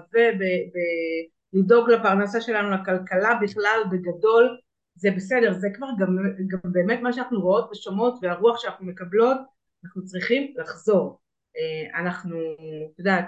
ולדאוג 1.53 1.89
לפרנסה 1.89 2.41
שלנו, 2.41 2.69
לכלכלה 2.69 3.39
בכלל 3.41 3.83
בגדול, 3.91 4.57
זה 4.95 5.11
בסדר, 5.15 5.53
זה 5.53 5.67
כבר 5.75 5.87
גם, 5.99 6.17
גם 6.47 6.71
באמת 6.71 6.99
מה 7.01 7.13
שאנחנו 7.13 7.41
רואות 7.41 7.69
ושומעות 7.71 8.19
והרוח 8.21 8.59
שאנחנו 8.59 8.85
מקבלות, 8.85 9.37
אנחנו 9.85 10.05
צריכים 10.05 10.53
לחזור. 10.57 11.19
אנחנו, 11.95 12.37
את 12.93 12.99
יודעת, 12.99 13.27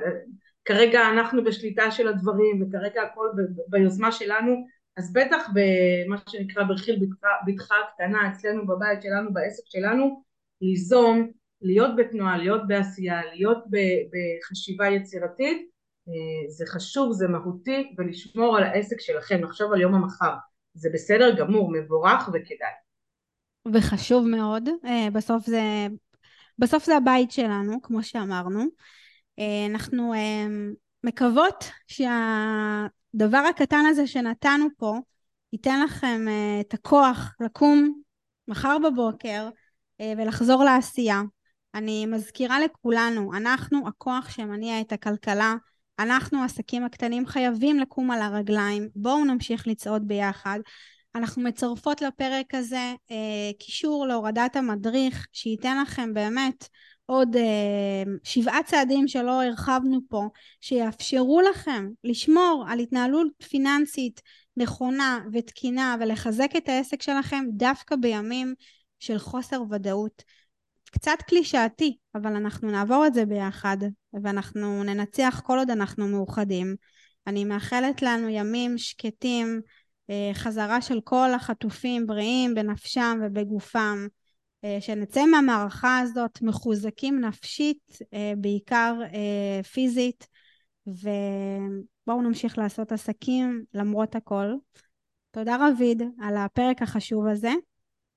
כרגע 0.65 0.99
אנחנו 1.09 1.43
בשליטה 1.43 1.91
של 1.91 2.07
הדברים 2.07 2.63
וכרגע 2.63 3.01
הכל 3.01 3.27
ביוזמה 3.67 4.11
שלנו 4.11 4.65
אז 4.97 5.13
בטח 5.13 5.47
במה 5.53 6.17
שנקרא 6.29 6.63
ברכיל 6.63 7.05
בתך 7.47 7.69
הקטנה 7.71 8.31
אצלנו 8.31 8.67
בבית 8.67 9.01
שלנו 9.01 9.33
בעסק 9.33 9.63
שלנו 9.65 10.23
ליזום, 10.61 11.31
להיות 11.61 11.95
בתנועה, 11.95 12.37
להיות 12.37 12.67
בעשייה, 12.67 13.21
להיות 13.33 13.63
בחשיבה 13.69 14.87
יצירתית 14.87 15.75
אה, 16.07 16.51
זה 16.51 16.65
חשוב, 16.67 17.11
זה 17.11 17.27
מהותי 17.27 17.95
ולשמור 17.97 18.57
על 18.57 18.63
העסק 18.63 18.99
שלכם, 18.99 19.43
לחשוב 19.43 19.73
על 19.73 19.81
יום 19.81 19.95
המחר. 19.95 20.33
זה 20.73 20.89
בסדר 20.93 21.35
גמור, 21.37 21.71
מבורך 21.71 22.29
וכדאי. 22.33 22.71
וחשוב 23.73 24.27
מאוד, 24.27 24.69
אה, 24.85 25.07
בסוף 25.13 25.45
זה, 25.45 25.87
בסוף 26.59 26.85
זה 26.85 26.97
הבית 26.97 27.31
שלנו 27.31 27.81
כמו 27.81 28.03
שאמרנו. 28.03 28.63
אה, 29.39 29.65
אנחנו 29.69 30.13
מקוות 31.03 31.63
שה... 31.87 32.87
הדבר 33.15 33.37
הקטן 33.37 33.85
הזה 33.85 34.07
שנתנו 34.07 34.65
פה 34.77 34.97
ייתן 35.53 35.83
לכם 35.83 36.25
uh, 36.27 36.61
את 36.61 36.73
הכוח 36.73 37.35
לקום 37.39 38.01
מחר 38.47 38.77
בבוקר 38.83 39.49
uh, 39.49 40.03
ולחזור 40.17 40.63
לעשייה. 40.63 41.21
אני 41.75 42.05
מזכירה 42.05 42.59
לכולנו, 42.59 43.33
אנחנו 43.33 43.87
הכוח 43.87 44.29
שמניע 44.29 44.81
את 44.81 44.91
הכלכלה, 44.91 45.55
אנחנו 45.99 46.41
העסקים 46.41 46.83
הקטנים 46.85 47.25
חייבים 47.25 47.79
לקום 47.79 48.11
על 48.11 48.21
הרגליים, 48.21 48.89
בואו 48.95 49.25
נמשיך 49.25 49.67
לצעוד 49.67 50.07
ביחד. 50.07 50.59
אנחנו 51.15 51.41
מצרפות 51.41 52.01
לפרק 52.01 52.55
הזה 52.55 52.93
uh, 53.07 53.13
קישור 53.59 54.07
להורדת 54.07 54.55
המדריך 54.55 55.27
שייתן 55.31 55.81
לכם 55.81 56.13
באמת 56.13 56.67
עוד 57.05 57.35
אה, 57.35 58.03
שבעה 58.23 58.63
צעדים 58.63 59.07
שלא 59.07 59.43
הרחבנו 59.43 59.99
פה, 60.09 60.27
שיאפשרו 60.61 61.41
לכם 61.41 61.89
לשמור 62.03 62.65
על 62.69 62.79
התנהלות 62.79 63.27
פיננסית 63.49 64.21
נכונה 64.57 65.19
ותקינה 65.33 65.95
ולחזק 65.99 66.51
את 66.57 66.69
העסק 66.69 67.01
שלכם 67.01 67.45
דווקא 67.49 67.95
בימים 67.95 68.53
של 68.99 69.19
חוסר 69.19 69.61
ודאות. 69.69 70.23
קצת 70.91 71.17
קלישאתי, 71.27 71.97
אבל 72.15 72.35
אנחנו 72.35 72.71
נעבור 72.71 73.07
את 73.07 73.13
זה 73.13 73.25
ביחד, 73.25 73.77
ואנחנו 74.23 74.83
ננצח 74.83 75.41
כל 75.45 75.59
עוד 75.59 75.69
אנחנו 75.69 76.07
מאוחדים. 76.07 76.75
אני 77.27 77.45
מאחלת 77.45 78.01
לנו 78.01 78.29
ימים 78.29 78.77
שקטים, 78.77 79.61
אה, 80.09 80.31
חזרה 80.33 80.81
של 80.81 80.99
כל 81.03 81.33
החטופים 81.33 82.07
בריאים 82.07 82.55
בנפשם 82.55 83.19
ובגופם. 83.23 84.07
אה, 84.65 84.81
שנצא 84.81 85.25
מהמערכה 85.25 85.99
הזאת 85.99 86.41
מחוזקים 86.41 87.19
נפשית, 87.19 87.97
אה, 88.13 88.33
בעיקר 88.37 88.95
אה, 89.13 89.63
פיזית, 89.63 90.27
ובואו 90.87 92.21
נמשיך 92.21 92.57
לעשות 92.57 92.91
עסקים 92.91 93.63
למרות 93.73 94.15
הכל. 94.15 94.53
תודה 95.31 95.57
רביד 95.67 96.03
על 96.21 96.37
הפרק 96.37 96.81
החשוב 96.81 97.27
הזה, 97.27 97.51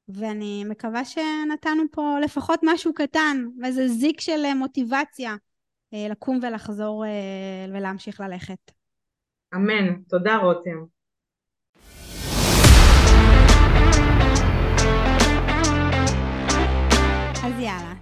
ואני 0.08 0.64
מקווה 0.64 1.04
שנתנו 1.04 1.82
פה 1.92 2.18
לפחות 2.22 2.60
משהו 2.62 2.94
קטן, 2.94 3.44
איזה 3.64 3.88
זיק 3.88 4.20
של 4.20 4.54
מוטיבציה 4.54 5.36
לקום 5.92 6.38
ולחזור 6.42 7.04
ולהמשיך 7.74 8.20
ללכת. 8.20 8.72
אמן. 9.54 10.02
תודה 10.08 10.36
רותם. 10.36 10.97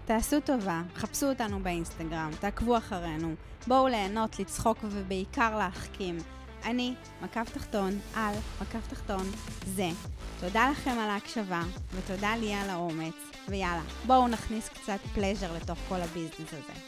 תעשו 0.07 0.41
טובה, 0.41 0.83
חפשו 0.95 1.27
אותנו 1.27 1.61
באינסטגרם, 1.63 2.31
תעקבו 2.41 2.77
אחרינו, 2.77 3.35
בואו 3.67 3.89
ליהנות, 3.89 4.39
לצחוק 4.39 4.79
ובעיקר 4.83 5.59
להחכים. 5.59 6.19
אני, 6.65 6.95
מקף 7.23 7.51
תחתון, 7.55 7.99
על, 8.15 8.35
מקף 8.63 8.87
תחתון, 8.89 9.31
זה. 9.67 9.89
תודה 10.41 10.71
לכם 10.71 10.91
על 10.91 11.11
ההקשבה, 11.11 11.63
ותודה 11.95 12.37
לי 12.37 12.55
על 12.55 12.71
האומץ, 12.71 13.15
ויאללה, 13.49 13.83
בואו 14.07 14.29
נכניס 14.29 14.69
קצת 14.69 14.99
פלז'ר 15.15 15.57
לתוך 15.57 15.79
כל 15.89 16.01
הביזנס 16.01 16.49
הזה. 16.53 16.81